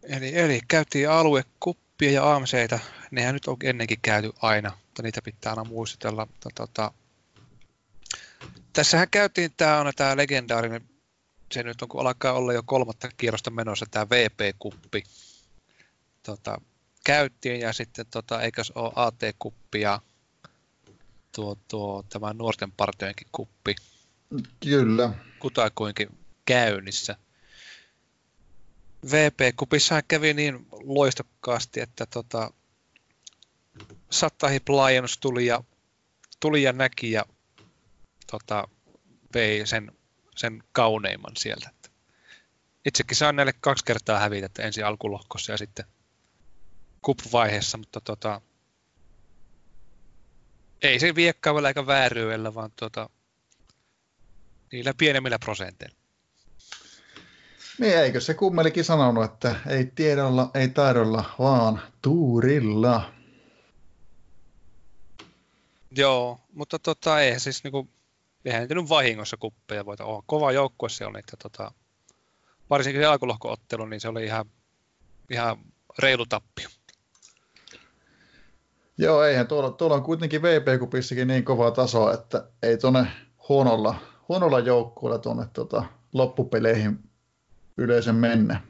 Eli, 0.02 0.38
eli 0.38 0.60
käytiin 0.68 1.10
aluekuppia 1.10 2.10
ja 2.10 2.34
AMCitä. 2.34 2.78
Nehän 3.10 3.34
nyt 3.34 3.46
on 3.46 3.56
ennenkin 3.62 3.98
käyty 4.02 4.32
aina, 4.42 4.72
mutta 4.86 5.02
niitä 5.02 5.22
pitää 5.22 5.52
aina 5.52 5.64
muistutella. 5.64 6.26
Tota, 6.54 6.92
tässähän 8.72 9.08
käytiin 9.10 9.50
tämä 9.56 9.92
tämä 9.96 10.16
legendaarinen 10.16 10.89
se 11.52 11.62
nyt 11.62 11.82
on, 11.82 11.88
kun 11.88 12.00
alkaa 12.00 12.32
olla 12.32 12.52
jo 12.52 12.62
kolmatta 12.62 13.08
kierrosta 13.16 13.50
menossa 13.50 13.86
tämä 13.90 14.08
VP-kuppi. 14.08 15.02
Tota, 16.22 16.60
käyttiin 17.04 17.60
ja 17.60 17.72
sitten 17.72 18.06
tota, 18.10 18.40
eikös 18.40 18.70
ole 18.70 18.92
AT-kuppi 18.96 19.80
ja 19.80 20.00
tuo, 21.34 21.56
tuo, 21.68 22.04
tämä 22.08 22.32
nuorten 22.32 22.72
partioinkin 22.72 23.26
kuppi. 23.32 23.74
Kyllä. 24.60 25.12
Kutakuinkin 25.38 26.08
käynnissä. 26.44 27.16
VP-kupissahan 29.06 30.02
kävi 30.08 30.34
niin 30.34 30.66
loistokkaasti, 30.72 31.80
että 31.80 32.06
tota, 32.06 32.52
Sattahip 34.10 34.68
Lions 34.68 35.18
tuli 35.18 35.46
ja, 35.46 35.64
tuli 36.40 36.62
ja 36.62 36.72
näki 36.72 37.10
ja 37.10 37.24
tota, 38.30 38.68
vei 39.34 39.66
sen, 39.66 39.92
sen 40.40 40.62
kauneimman 40.72 41.36
sieltä. 41.36 41.70
Itsekin 42.84 43.16
saan 43.16 43.36
näille 43.36 43.52
kaksi 43.52 43.84
kertaa 43.84 44.18
hävitä, 44.18 44.46
että 44.46 44.62
ensin 44.62 44.86
alkulohkossa 44.86 45.52
ja 45.52 45.58
sitten 45.58 45.84
kup-vaiheessa, 47.02 47.78
mutta 47.78 48.00
tota, 48.00 48.40
ei 50.82 51.00
se 51.00 51.14
viekkaavalla 51.14 51.68
eikä 51.68 51.86
vääryydellä, 51.86 52.54
vaan 52.54 52.70
tota, 52.76 53.10
niillä 54.72 54.94
pienemmillä 54.98 55.38
prosenteilla. 55.38 55.96
Niin, 57.78 57.98
eikö 57.98 58.20
se 58.20 58.34
kummelikin 58.34 58.84
sanonut, 58.84 59.24
että 59.24 59.56
ei 59.66 59.86
tiedolla, 59.86 60.50
ei 60.54 60.68
taidolla, 60.68 61.34
vaan 61.38 61.82
tuurilla. 62.02 63.12
Joo, 65.90 66.40
mutta 66.52 66.78
tota, 66.78 67.20
ei 67.20 67.40
siis 67.40 67.64
niinku, 67.64 67.88
eihän 68.44 68.68
nyt 68.70 68.88
vahingossa 68.88 69.36
kuppeja 69.36 69.86
voita 69.86 70.04
olla. 70.04 70.22
Kova 70.26 70.52
joukkue 70.52 70.88
se 70.88 71.06
on, 71.06 71.16
että 71.16 71.36
tota, 71.42 71.72
varsinkin 72.70 73.02
se 73.02 73.06
alkulohkoottelu, 73.06 73.86
niin 73.86 74.00
se 74.00 74.08
oli 74.08 74.24
ihan, 74.24 74.44
ihan 75.30 75.58
reilu 75.98 76.26
tappio. 76.26 76.68
Joo, 78.98 79.24
eihän 79.24 79.46
tuolla, 79.46 79.70
tuolla 79.70 79.96
on 79.96 80.02
kuitenkin 80.02 80.42
VP-kupissakin 80.42 81.28
niin 81.28 81.44
kova 81.44 81.70
taso, 81.70 82.12
että 82.12 82.48
ei 82.62 82.78
tuonne 82.78 83.06
huonolla, 83.48 83.94
huonolla 84.28 84.58
joukkueella 84.58 85.18
tuonne 85.18 85.46
tota, 85.52 85.84
loppupeleihin 86.12 86.98
yleensä 87.76 88.12
mennä. 88.12 88.60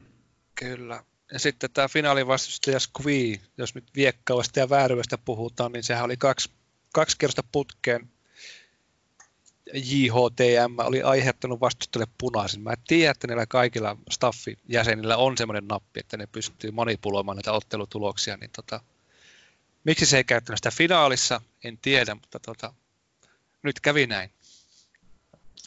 Kyllä. 0.55 1.05
Ja 1.33 1.39
sitten 1.39 1.71
tämä 1.71 1.89
finaalivastustaja 1.89 2.79
Squee, 2.81 3.41
jos 3.59 3.75
nyt 3.75 3.85
viekkaavasta 3.97 4.61
ja 4.61 4.71
vääryvästä 4.71 5.19
puhutaan, 5.19 5.73
niin 5.73 5.83
sehän 5.83 6.05
oli 6.05 6.17
kaksi, 6.17 6.51
kaksi 6.93 7.19
kertaa 7.19 7.45
putkeen 7.53 8.11
JHTM 9.75 10.79
oli 10.79 11.03
aiheuttanut 11.03 11.61
vastustajalle 11.61 12.13
punaisen. 12.19 12.61
Mä 12.63 12.75
tiedän, 12.89 13.11
että 13.11 13.27
näillä 13.27 13.47
kaikilla 13.47 13.97
staffijäsenillä 14.11 15.17
on 15.17 15.37
semmoinen 15.37 15.69
nappi, 15.69 16.01
että 16.01 16.17
ne 16.17 16.27
pystyy 16.27 16.71
manipuloimaan 16.71 17.37
näitä 17.37 17.53
ottelutuloksia, 17.53 18.37
niin 18.37 18.51
tota, 18.57 18.81
miksi 19.85 20.07
se 20.07 20.17
ei 20.17 20.25
käyttänyt 20.25 20.59
sitä 20.59 20.71
finaalissa, 20.71 21.41
en 21.65 21.79
tiedä, 21.79 22.15
mutta 22.15 22.39
tota, 22.41 22.75
nyt 23.63 23.81
kävi 23.81 24.07
näin. 24.07 24.31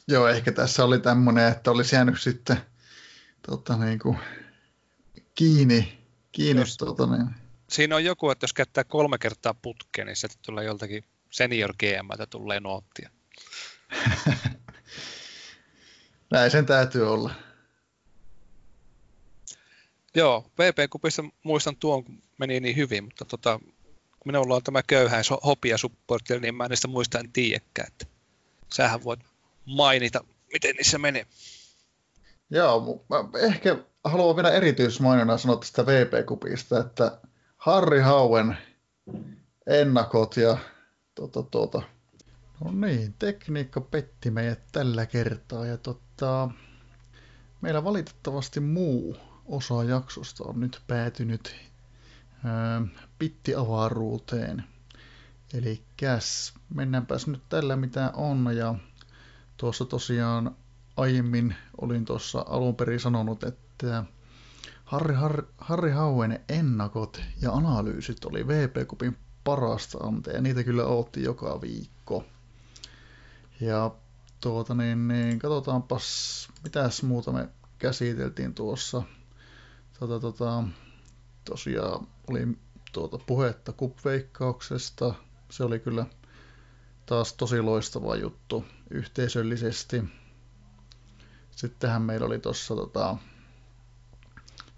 Joo, 0.08 0.28
ehkä 0.28 0.52
tässä 0.52 0.86
oli 0.86 1.00
tämmöinen, 1.00 1.52
että 1.52 1.72
olisi 1.72 1.96
jäänyt 1.96 2.22
sitten 2.22 2.58
tota, 3.48 3.78
niin 3.78 4.00
kuin, 4.00 4.18
kiinni, 5.36 5.98
kiinni 6.32 6.62
jos, 6.62 6.78
tota, 6.78 7.06
niin. 7.06 7.28
Siinä 7.70 7.96
on 7.96 8.04
joku, 8.04 8.30
että 8.30 8.44
jos 8.44 8.54
käyttää 8.54 8.84
kolme 8.84 9.18
kertaa 9.18 9.54
putkeen, 9.54 10.08
niin 10.08 10.16
sieltä 10.16 10.36
tulee 10.42 10.66
joltakin 10.66 11.04
senior 11.30 11.74
GM, 11.80 12.28
tulee 12.30 12.60
noottia. 12.60 13.10
Näin 16.32 16.52
sen 16.52 16.66
täytyy 16.66 17.14
olla. 17.14 17.34
Joo, 20.16 20.52
VP-kupissa 20.60 21.24
muistan 21.44 21.76
tuon, 21.76 22.04
kun 22.04 22.22
meni 22.38 22.60
niin 22.60 22.76
hyvin, 22.76 23.04
mutta 23.04 23.26
tota, 23.26 23.60
kun 24.20 24.32
minulla 24.32 24.56
on 24.56 24.64
tämä 24.64 24.84
köyhäis 24.84 25.30
hopia 25.46 25.78
supportti, 25.78 26.40
niin 26.40 26.56
mä 26.56 26.64
en 26.64 26.70
niistä 26.70 26.88
muista 26.88 27.20
en 27.20 27.32
tiedäkään. 27.32 27.88
Että 27.88 28.06
sähän 28.74 29.04
voit 29.04 29.20
mainita, 29.66 30.24
miten 30.54 30.76
niissä 30.76 30.98
menee. 30.98 31.28
Joo, 32.50 33.06
mä 33.10 33.40
ehkä 33.40 33.78
haluan 34.04 34.36
vielä 34.36 34.52
erityismainona 34.52 35.38
sanoa 35.38 35.58
tästä 35.58 35.86
VP-kupista, 35.86 36.80
että 36.80 37.18
Harri 37.58 38.00
Hauen 38.00 38.58
ennakot 39.68 40.38
ja 40.38 40.58
tuota, 41.16 41.44
tuota, 41.44 41.82
No 42.64 42.72
niin, 42.72 43.14
tekniikka 43.20 43.82
petti 43.82 44.32
meidät 44.32 44.60
tällä 44.72 45.06
kertaa 45.06 45.66
ja 45.66 45.78
tota, 45.78 46.50
meillä 47.62 47.84
valitettavasti 47.84 48.60
muu 48.60 49.18
osa 49.46 49.84
jaksosta 49.84 50.44
on 50.44 50.60
nyt 50.60 50.82
päätynyt 50.88 51.56
ää, 52.44 52.82
pittiavaruuteen. 53.20 54.64
Eli 55.54 55.84
mennäänpäs 56.74 57.28
nyt 57.28 57.44
tällä 57.50 57.76
mitä 57.76 58.12
on 58.16 58.50
ja 58.58 58.76
tuossa 59.58 59.86
tosiaan 59.86 60.56
aiemmin 60.98 61.56
olin 61.82 62.06
tuossa 62.06 62.46
alun 62.48 62.76
perin 62.76 63.00
sanonut, 63.00 63.44
että 63.44 64.04
Harri, 64.86 65.16
Harri, 65.16 65.44
Harri 65.58 65.92
Hauen 65.92 66.40
ennakot 66.50 67.22
ja 67.42 67.52
analyysit 67.52 68.26
oli 68.26 68.48
VP-kupin 68.48 69.18
parasta 69.44 69.98
anteja. 69.98 70.42
Niitä 70.42 70.64
kyllä 70.64 70.86
ootti 70.86 71.24
joka 71.24 71.62
viikko. 71.62 72.26
Ja 73.60 73.92
tuota 74.42 74.74
niin, 74.74 75.08
niin 75.08 75.40
katsotaanpas, 75.40 76.48
mitäs 76.64 77.04
muuta 77.04 77.32
me 77.32 77.50
käsiteltiin 77.80 78.54
tuossa. 78.54 79.04
Tota, 80.00 80.20
tota, 80.20 80.64
tosiaan 81.46 82.08
oli 82.28 82.48
tuota 82.92 83.18
puhetta 83.18 83.74
kupveikkauksesta. 83.74 85.14
Se 85.50 85.64
oli 85.64 85.80
kyllä 85.80 86.06
taas 87.06 87.34
tosi 87.34 87.62
loistava 87.62 88.16
juttu 88.16 88.66
yhteisöllisesti. 88.90 90.04
Sittenhän 91.52 92.02
meillä 92.02 92.26
oli 92.26 92.40
tuossa 92.40 92.76
tota, 92.76 93.18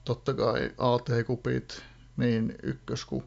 totta 0.05 0.33
kai 0.33 0.71
AT-kupit, 0.77 1.83
niin 2.17 2.55
ykkös- 2.63 3.05
kuin 3.05 3.23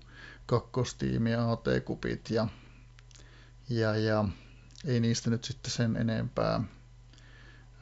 kakkostiimi 0.47 1.35
AT-kupit 1.35 2.31
ja, 2.31 2.49
ja, 3.69 3.97
ja 3.97 4.25
ei 4.85 5.01
niistä 5.01 5.31
nyt 5.31 5.45
sitten 5.45 5.71
sen 5.71 5.97
enempää. 5.97 6.55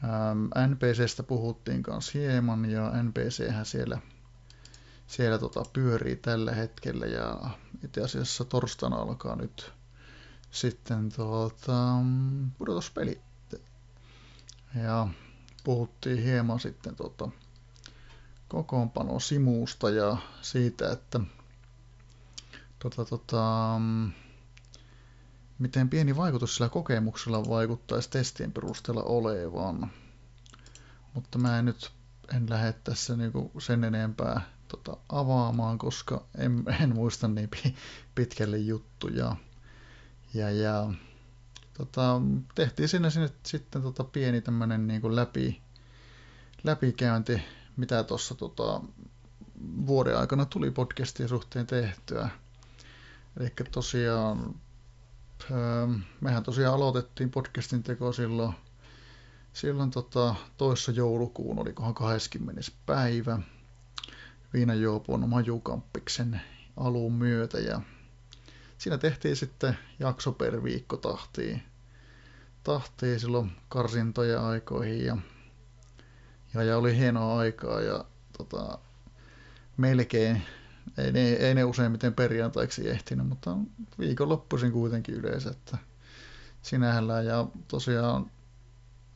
Ähm, 0.03 0.71
NPCstä 0.71 1.23
puhuttiin 1.23 1.83
kanssa 1.83 2.11
hieman 2.13 2.69
ja 2.69 2.91
NPChän 3.03 3.65
siellä, 3.65 3.97
siellä 5.07 5.37
tota 5.37 5.63
pyörii 5.73 6.15
tällä 6.15 6.51
hetkellä 6.51 7.05
ja 7.05 7.49
itse 7.83 8.01
asiassa 8.01 8.45
torstaina 8.45 8.95
alkaa 8.95 9.35
nyt 9.35 9.71
sitten 10.51 11.11
tuota, 11.11 11.93
pudotuspeli. 12.57 13.21
Ja 14.83 15.07
puhuttiin 15.63 16.23
hieman 16.23 16.59
sitten 16.59 16.95
tota, 16.95 17.29
kokoonpano 18.47 19.19
simuusta 19.19 19.89
ja 19.89 20.17
siitä, 20.41 20.91
että 20.91 21.19
tota, 22.79 23.05
tota, 23.05 23.71
miten 25.59 25.89
pieni 25.89 26.15
vaikutus 26.15 26.55
sillä 26.55 26.69
kokemuksella 26.69 27.49
vaikuttaisi 27.49 28.09
testien 28.09 28.51
perusteella 28.51 29.03
olevan. 29.03 29.91
Mutta 31.13 31.37
mä 31.37 31.59
en 31.59 31.65
nyt 31.65 31.91
en 32.35 32.49
lähde 32.49 32.73
tässä 32.73 33.15
niinku 33.15 33.51
sen 33.59 33.83
enempää 33.83 34.41
tota, 34.67 34.97
avaamaan, 35.09 35.77
koska 35.77 36.25
en, 36.37 36.63
en 36.81 36.95
muista 36.95 37.27
niin 37.27 37.49
pitkälle 38.15 38.57
juttuja. 38.57 39.35
Ja, 40.33 40.51
ja 40.51 40.93
tota, 41.73 42.21
tehtiin 42.55 42.89
sinne, 42.89 43.09
sinne 43.09 43.29
sitten 43.43 43.81
tota, 43.81 44.03
pieni 44.03 44.41
tämmönen 44.41 44.87
niinku 44.87 45.15
läpi, 45.15 45.61
läpikäynti, 46.63 47.41
mitä 47.77 48.03
tuossa 48.03 48.35
tota, 48.35 48.81
vuoden 49.87 50.17
aikana 50.17 50.45
tuli 50.45 50.71
podcastien 50.71 51.29
suhteen 51.29 51.67
tehtyä. 51.67 52.29
Eli 53.39 53.53
tosiaan 53.71 54.55
mehän 56.21 56.43
tosiaan 56.43 56.75
aloitettiin 56.75 57.31
podcastin 57.31 57.83
teko 57.83 58.13
silloin, 58.13 58.53
silloin 59.53 59.91
tota, 59.91 60.35
toissa 60.57 60.91
joulukuun, 60.91 61.59
olikohan 61.59 61.93
20. 61.93 62.61
päivä, 62.85 63.39
Viinajuopon 64.53 65.29
Majukamppiksen 65.29 66.41
alun 66.77 67.13
myötä 67.13 67.59
ja 67.59 67.81
siinä 68.77 68.97
tehtiin 68.97 69.35
sitten 69.35 69.77
jakso 69.99 70.31
per 70.31 70.63
viikko 70.63 70.97
tahtiin, 70.97 71.63
tahtiin 72.63 73.19
silloin 73.19 73.51
karsintoja 73.69 74.47
aikoihin 74.47 75.05
ja, 75.05 75.17
ja, 76.53 76.63
ja 76.63 76.77
oli 76.77 76.97
hienoa 76.97 77.39
aikaa 77.39 77.81
ja 77.81 78.05
tota, 78.37 78.79
melkein 79.77 80.41
ei 80.97 81.11
ne, 81.11 81.29
ei 81.29 81.55
ne 81.55 81.63
useimmiten 81.63 82.13
perjantaiksi 82.13 82.89
ehtinyt, 82.89 83.27
mutta 83.27 83.57
viikonloppuisin 83.99 84.71
kuitenkin 84.71 85.15
yleensä, 85.15 85.49
että 85.49 85.77
sinällään. 86.61 87.25
Ja 87.25 87.47
tosiaan 87.67 88.31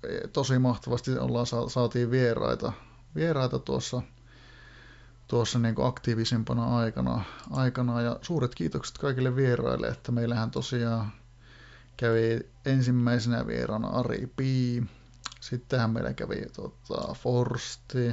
e, 0.03 0.28
tosi 0.28 0.59
mahtavasti 0.59 1.17
ollaan, 1.17 1.45
saatiin 1.69 2.11
vieraita, 2.11 2.74
vieraita 3.15 3.59
tuossa, 3.59 4.01
tuossa 5.28 5.59
niin 5.59 5.76
kuin 5.76 5.88
aktiivisempana 5.88 6.78
aikana, 6.78 7.24
aikana. 7.51 8.01
Ja 8.01 8.19
suuret 8.22 8.55
kiitokset 8.55 8.97
kaikille 8.97 9.36
vieraille, 9.36 9.88
että 9.88 10.11
meillähän 10.11 10.51
tosiaan 10.51 11.11
kävi 11.97 12.39
ensimmäisenä 12.65 13.47
vieraana 13.47 13.88
Ari 13.88 14.32
Pi, 14.36 14.84
sittenhän 15.39 15.89
meillä 15.89 16.13
kävi 16.13 16.45
tota, 16.55 17.13
Forsti, 17.13 18.11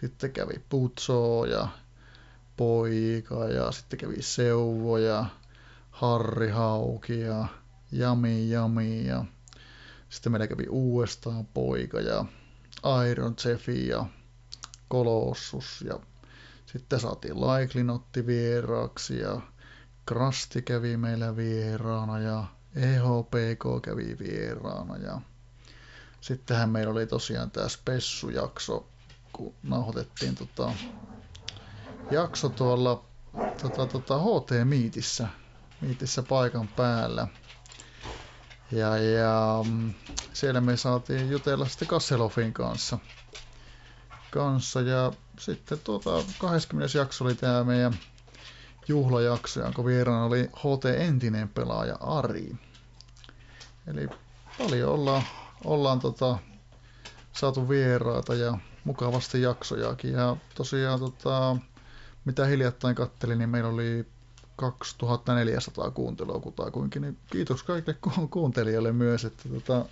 sitten 0.00 0.32
kävi 0.32 0.60
Putso 0.68 1.44
ja 1.44 1.68
poika 2.60 3.48
ja 3.48 3.72
sitten 3.72 3.98
kävi 3.98 4.22
Seuvo 4.22 4.98
ja 4.98 5.26
Harri 5.90 6.48
Hauki 6.50 7.20
ja 7.20 7.46
Jami 7.92 8.50
Jami 8.50 9.06
ja 9.06 9.24
Sitten 10.08 10.32
meillä 10.32 10.46
kävi 10.46 10.66
uudestaan 10.70 11.46
poika 11.46 12.00
ja 12.00 12.24
Iron 13.10 13.34
Jeffi 13.44 13.88
ja 13.88 14.06
Kolossus 14.88 15.84
ja 15.86 16.00
sitten 16.66 17.00
saatiin 17.00 17.40
Laiklin 17.40 17.90
otti 17.90 18.26
vieraaksi 18.26 19.18
ja 19.18 19.40
Krasti 20.06 20.62
kävi 20.62 20.96
meillä 20.96 21.36
vieraana 21.36 22.18
ja 22.18 22.44
EHPK 22.76 23.82
kävi 23.82 24.16
vieraana 24.18 24.96
ja 24.96 25.20
sittenhän 26.20 26.70
meillä 26.70 26.92
oli 26.92 27.06
tosiaan 27.06 27.50
tämä 27.50 27.68
spessujakso, 27.68 28.88
kun 29.32 29.54
nauhoitettiin 29.62 30.34
tota, 30.34 30.72
jakso 32.10 32.48
tuolla 32.48 33.04
tota, 33.62 33.86
tota, 33.86 34.18
HT-miitissä 34.18 35.28
miitissä 35.80 36.22
paikan 36.22 36.68
päällä. 36.68 37.28
Ja, 38.72 38.96
ja 38.96 39.64
mm, 39.70 39.94
siellä 40.32 40.60
me 40.60 40.76
saatiin 40.76 41.30
jutella 41.30 41.68
sitten 41.68 41.88
Kasselofin 41.88 42.52
kanssa. 42.52 42.98
kanssa 44.30 44.80
ja 44.80 45.12
sitten 45.38 45.78
tuota, 45.78 46.10
20. 46.38 46.98
jakso 46.98 47.24
oli 47.24 47.34
tämä 47.34 47.64
meidän 47.64 47.98
juhlajakso, 48.88 49.60
jonka 49.60 49.84
vieraana 49.84 50.24
oli 50.24 50.50
HT 50.56 50.84
entinen 50.84 51.48
pelaaja 51.48 51.96
Ari. 52.00 52.56
Eli 53.86 54.08
paljon 54.58 54.92
ollaan, 54.92 55.22
ollaan 55.64 56.00
tota, 56.00 56.38
saatu 57.32 57.68
vieraita 57.68 58.34
ja 58.34 58.58
mukavasti 58.84 59.42
jaksojakin. 59.42 60.12
Ja 60.12 60.36
tosiaan, 60.54 61.00
tota, 61.00 61.56
mitä 62.24 62.46
hiljattain 62.46 62.94
kattelin, 62.94 63.38
niin 63.38 63.48
meillä 63.48 63.70
oli 63.70 64.06
2400 64.56 65.90
kuuntelua 65.90 66.40
kutakuinkin, 66.40 67.02
niin 67.02 67.18
kiitos 67.30 67.62
kaikille 67.62 67.98
ku- 68.00 68.28
kuuntelijoille 68.28 68.92
myös, 68.92 69.24
että 69.24 69.48
tota, 69.48 69.84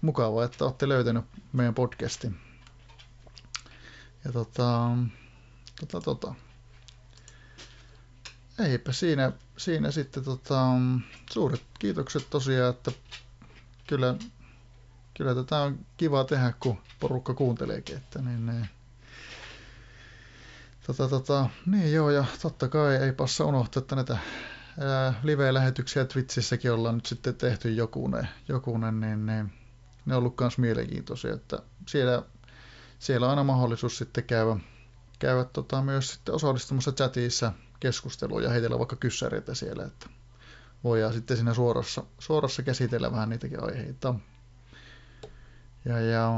mukavaa, 0.00 0.44
että 0.44 0.64
olette 0.64 0.88
löytänyt 0.88 1.24
meidän 1.52 1.74
podcastin. 1.74 2.36
Ja 4.24 4.32
tota, 4.32 4.90
tota, 5.80 6.00
tota. 6.00 6.34
Eipä 8.58 8.92
siinä, 8.92 9.32
siinä 9.56 9.90
sitten 9.90 10.24
tota, 10.24 10.66
suuret 11.32 11.62
kiitokset 11.78 12.30
tosiaan, 12.30 12.70
että 12.70 12.92
kyllä, 13.86 14.14
kyllä 15.16 15.34
tätä 15.34 15.58
on 15.58 15.78
kiva 15.96 16.24
tehdä, 16.24 16.52
kun 16.60 16.78
porukka 17.00 17.34
kuunteleekin, 17.34 17.96
että 17.96 18.22
niin, 18.22 18.46
niin. 18.46 18.68
Tota, 20.86 21.08
tota, 21.08 21.48
niin 21.66 21.92
joo, 21.92 22.10
ja 22.10 22.24
totta 22.42 22.68
kai 22.68 22.96
ei 22.96 23.12
passa 23.12 23.44
unohtaa, 23.44 23.80
että 23.80 23.96
näitä 23.96 24.18
live-lähetyksiä 25.22 26.04
Twitchissäkin 26.04 26.72
ollaan 26.72 26.94
nyt 26.94 27.06
sitten 27.06 27.34
tehty 27.34 27.72
jokunen, 27.72 28.28
jokunen 28.48 29.00
niin, 29.00 29.26
niin 29.26 29.52
ne 30.06 30.14
on 30.14 30.18
ollut 30.18 30.40
myös 30.40 30.58
mielenkiintoisia, 30.58 31.34
että 31.34 31.58
siellä, 31.88 32.22
siellä 32.98 33.26
on 33.26 33.30
aina 33.30 33.44
mahdollisuus 33.44 33.98
sitten 33.98 34.24
käydä, 34.24 34.56
käydä 35.18 35.44
tota, 35.44 35.82
myös 35.82 36.12
sitten 36.12 36.34
osallistumassa 36.34 36.92
chatissa 36.92 37.52
keskusteluun 37.80 38.42
ja 38.42 38.50
heitellä 38.50 38.78
vaikka 38.78 38.96
kyssäreitä 38.96 39.54
siellä, 39.54 39.84
että 39.84 40.06
voidaan 40.84 41.12
sitten 41.12 41.36
siinä 41.36 41.54
suorassa, 41.54 42.02
suorassa 42.18 42.62
käsitellä 42.62 43.12
vähän 43.12 43.28
niitäkin 43.28 43.64
aiheita. 43.64 44.14
Ja, 45.84 46.00
ja 46.00 46.32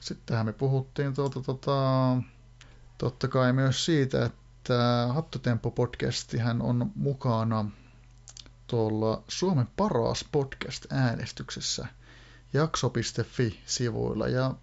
sittenhän 0.00 0.46
me 0.46 0.52
puhuttiin 0.52 1.14
tuota, 1.14 1.40
tuota, 1.40 2.16
totta 3.00 3.28
kai 3.28 3.52
myös 3.52 3.84
siitä, 3.84 4.24
että 4.24 5.08
Hattutempo-podcastihan 5.14 6.62
on 6.62 6.92
mukana 6.94 7.70
tuolla 8.66 9.22
Suomen 9.28 9.68
paras 9.76 10.24
podcast-äänestyksessä 10.32 11.86
jakso.fi-sivuilla. 12.52 14.28
Ja 14.28 14.54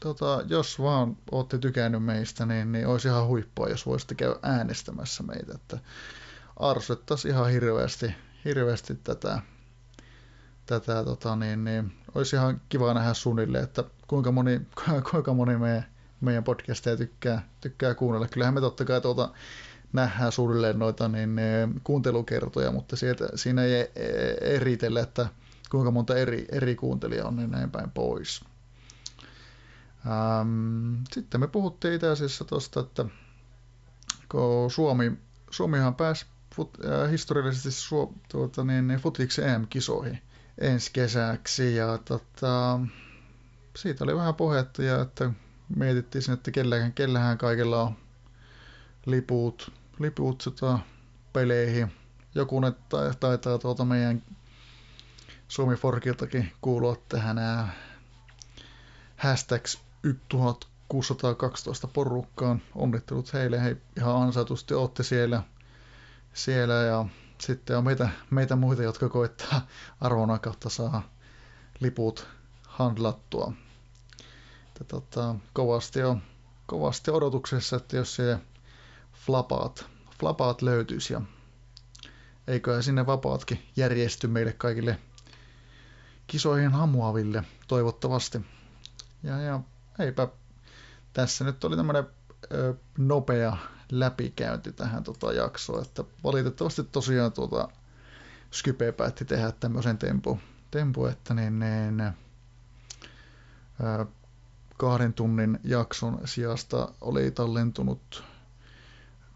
tota, 0.00 0.42
jos 0.46 0.78
vaan 0.78 1.16
olette 1.32 1.58
tykännyt 1.58 2.04
meistä, 2.04 2.46
niin, 2.46 2.72
niin 2.72 2.86
olisi 2.86 3.08
ihan 3.08 3.26
huippua, 3.26 3.68
jos 3.68 3.86
voisitte 3.86 4.14
käydä 4.14 4.36
äänestämässä 4.42 5.22
meitä. 5.22 5.52
Että 5.54 5.78
arvostettaisiin 6.56 7.34
ihan 7.34 7.50
hirveästi, 7.50 8.14
hirveästi 8.44 8.94
tätä, 8.94 9.42
tätä 10.66 11.04
tota, 11.04 11.36
niin, 11.36 11.64
niin, 11.64 11.92
olisi 12.14 12.36
ihan 12.36 12.60
kiva 12.68 12.94
nähdä 12.94 13.14
suunnilleen, 13.14 13.64
että 13.64 13.84
kuinka 14.06 14.32
moni, 14.32 14.60
kuinka 15.10 15.34
moni 15.34 15.56
meidän 15.56 15.91
meidän 16.22 16.44
podcasteja 16.44 16.96
tykkää, 16.96 17.48
tykkää 17.60 17.94
kuunnella. 17.94 18.28
Kyllähän 18.28 18.54
me 18.54 18.60
totta 18.60 18.84
kai 18.84 19.00
tuota 19.00 19.28
nähdään 19.92 20.32
suunnilleen 20.32 20.78
noita 20.78 21.08
niin, 21.08 21.40
kuuntelukertoja, 21.84 22.72
mutta 22.72 22.96
sieltä, 22.96 23.28
siinä 23.34 23.64
ei 23.64 23.90
eritellä, 24.40 25.00
että 25.00 25.26
kuinka 25.70 25.90
monta 25.90 26.16
eri, 26.16 26.46
eri 26.52 26.74
kuuntelijaa 26.74 27.28
on, 27.28 27.36
niin 27.36 27.50
näin 27.50 27.70
päin 27.70 27.90
pois. 27.90 28.44
Ähm, 30.06 30.94
sitten 31.12 31.40
me 31.40 31.46
puhuttiin 31.46 31.94
itse 31.94 32.08
asiassa 32.08 32.44
tuosta, 32.44 32.80
että 32.80 33.04
kun 34.28 34.70
Suomi, 34.70 35.12
Suomihan 35.50 35.94
pääsi 35.94 36.26
fut, 36.54 36.78
äh, 36.84 37.10
historiallisesti 37.10 37.70
Suo, 37.70 38.12
tuota, 38.28 38.64
niin, 38.64 38.88
niin 38.88 39.00
Futiksen 39.00 39.48
EM-kisoihin 39.48 40.18
ensi 40.58 40.90
kesäksi 40.92 41.76
ja 41.76 41.98
tota, 41.98 42.80
siitä 43.76 44.04
oli 44.04 44.16
vähän 44.16 44.34
puhetta 44.34 44.82
ja 44.82 45.00
että 45.00 45.30
mietittiin 45.76 46.22
sinne, 46.22 46.34
että 46.34 46.50
kellähän, 46.50 46.92
kellähän 46.92 47.38
kaikilla 47.38 47.82
on 47.82 47.96
liput, 49.06 49.72
liput 49.98 50.38
tota, 50.44 50.78
peleihin. 51.32 51.92
Joku 52.34 52.60
ne 52.60 52.72
taitaa 53.20 53.58
tuolta 53.58 53.84
meidän 53.84 54.22
Suomi 55.48 55.76
Forkiltakin 55.76 56.52
kuulua 56.60 56.96
tähän 57.08 57.36
nämä 57.36 57.68
hashtags 59.16 59.80
1612 60.28 61.88
porukkaan. 61.88 62.62
Onnittelut 62.74 63.32
heille, 63.32 63.62
he 63.62 63.76
ihan 63.96 64.22
ansaitusti 64.22 64.74
olette 64.74 65.02
siellä, 65.02 65.42
siellä 66.34 66.74
ja 66.74 67.06
sitten 67.38 67.78
on 67.78 67.84
meitä, 67.84 68.08
meitä 68.30 68.56
muita, 68.56 68.82
jotka 68.82 69.08
koittaa 69.08 69.66
arvona 70.00 70.38
kautta 70.38 70.68
saa 70.68 71.02
liput 71.80 72.26
handlattua 72.62 73.52
että 74.82 75.00
tota, 75.00 75.34
kovasti, 75.52 76.02
on, 76.02 76.22
kovasti 76.66 77.10
odotuksessa, 77.10 77.76
että 77.76 77.96
jos 77.96 78.14
se 78.14 78.38
flapaat, 79.26 79.86
flapaat 80.20 80.62
löytyisi 80.62 81.12
ja 81.12 81.22
eiköhän 82.46 82.82
sinne 82.82 83.06
vapaatkin 83.06 83.68
järjesty 83.76 84.26
meille 84.26 84.52
kaikille 84.52 84.98
kisoihin 86.26 86.72
hamuaville 86.72 87.44
toivottavasti. 87.68 88.40
Ja, 89.22 89.40
ja 89.40 89.60
eipä 89.98 90.28
tässä 91.12 91.44
nyt 91.44 91.64
oli 91.64 91.76
tämmöinen 91.76 92.06
nopea 92.98 93.56
läpikäynti 93.90 94.72
tähän 94.72 95.04
tota 95.04 95.32
jaksoon, 95.32 95.82
että 95.82 96.04
valitettavasti 96.24 96.84
tosiaan 96.84 97.32
tuota 97.32 97.68
Skype 98.50 98.92
päätti 98.92 99.24
tehdä 99.24 99.52
tämmöisen 99.52 99.98
tempu, 99.98 100.38
tempu 100.70 101.06
että 101.06 101.34
niin, 101.34 101.58
niin, 101.58 102.00
ö, 102.00 102.12
kahden 104.82 105.12
tunnin 105.12 105.58
jakson 105.64 106.18
sijasta 106.24 106.88
oli 107.00 107.30
tallentunut 107.30 108.24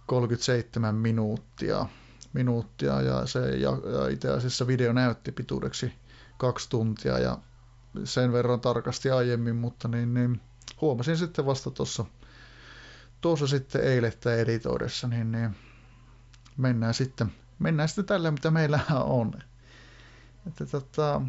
37 0.06 0.94
minuuttia, 0.94 1.86
minuuttia 2.32 3.00
ja 3.00 3.26
se 3.26 3.40
ja, 3.40 3.70
ja 3.70 4.08
itse 4.08 4.30
asiassa 4.30 4.66
video 4.66 4.92
näytti 4.92 5.32
pituudeksi 5.32 5.92
kaksi 6.38 6.70
tuntia 6.70 7.18
ja 7.18 7.38
sen 8.04 8.32
verran 8.32 8.60
tarkasti 8.60 9.10
aiemmin, 9.10 9.56
mutta 9.56 9.88
niin, 9.88 10.14
niin 10.14 10.40
huomasin 10.80 11.16
sitten 11.16 11.46
vasta 11.46 11.70
tuossa 11.70 12.04
tuossa 13.20 13.46
sitten 13.46 13.84
eilettä 13.84 14.34
editoidessa, 14.34 15.08
niin, 15.08 15.32
niin 15.32 15.56
mennään 16.56 16.94
sitten, 16.94 17.32
mennään 17.58 17.88
sitten 17.88 18.04
tällä, 18.04 18.30
mitä 18.30 18.50
meillä 18.50 18.80
on. 18.90 19.32
Että 20.46 20.66
tota, 20.66 21.20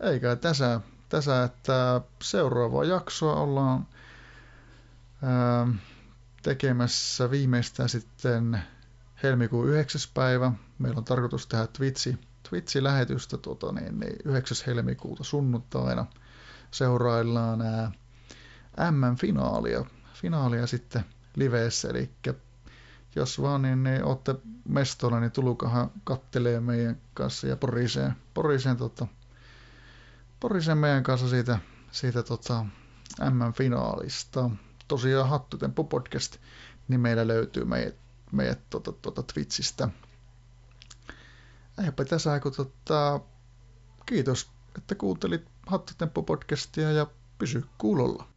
eikä 0.00 0.36
tässä 0.36 0.80
tässä, 1.12 1.44
että 1.44 2.00
seuraavaa 2.22 2.84
jaksoa 2.84 3.34
ollaan 3.34 3.86
ää, 5.22 5.68
tekemässä 6.42 7.30
viimeistään 7.30 7.88
sitten 7.88 8.62
helmikuun 9.22 9.68
9. 9.68 10.00
päivä. 10.14 10.52
Meillä 10.78 10.98
on 10.98 11.04
tarkoitus 11.04 11.46
tehdä 11.46 11.66
Twitchi, 11.66 12.18
Twitchi-lähetystä 12.48 13.36
tuota, 13.36 13.72
niin, 13.72 14.00
niin 14.00 14.16
9. 14.24 14.56
helmikuuta 14.66 15.24
sunnuntaina. 15.24 16.06
Seuraillaan 16.70 17.58
nämä 17.58 17.90
M-finaalia 18.90 19.84
finaalia 20.14 20.66
sitten 20.66 21.04
liveessä, 21.36 21.88
eli 21.88 22.10
jos 23.16 23.42
vaan 23.42 23.62
niin, 23.62 23.82
niin 23.82 24.04
olette 24.04 24.34
mestolla, 24.68 25.20
niin 25.20 25.32
tulukahan 25.32 25.90
kattelee 26.04 26.60
meidän 26.60 26.96
kanssa 27.14 27.46
ja 27.46 27.56
poriseen, 27.56 28.12
poriseen 28.34 28.76
tota, 28.76 29.06
porisen 30.42 30.78
meidän 30.78 31.02
kanssa 31.02 31.28
siitä, 31.28 31.58
siitä 31.90 32.22
tota 32.22 32.66
M-finaalista. 33.30 34.50
Tosiaan 34.88 35.28
Hattutemppu 35.28 35.84
podcast, 35.84 36.36
niin 36.88 37.00
meillä 37.00 37.28
löytyy 37.28 37.64
meidät, 37.64 37.94
meidät 38.32 38.60
tota, 38.70 38.92
tota 38.92 39.22
Twitchistä. 39.22 39.88
Eipä 41.84 42.04
tässä 42.04 42.40
kun 42.40 42.52
tota, 42.52 43.20
kiitos, 44.06 44.50
että 44.78 44.94
kuuntelit 44.94 45.44
Hattutemppu-podcastia 45.66 46.92
ja 46.92 47.06
pysy 47.38 47.64
kuulolla. 47.78 48.31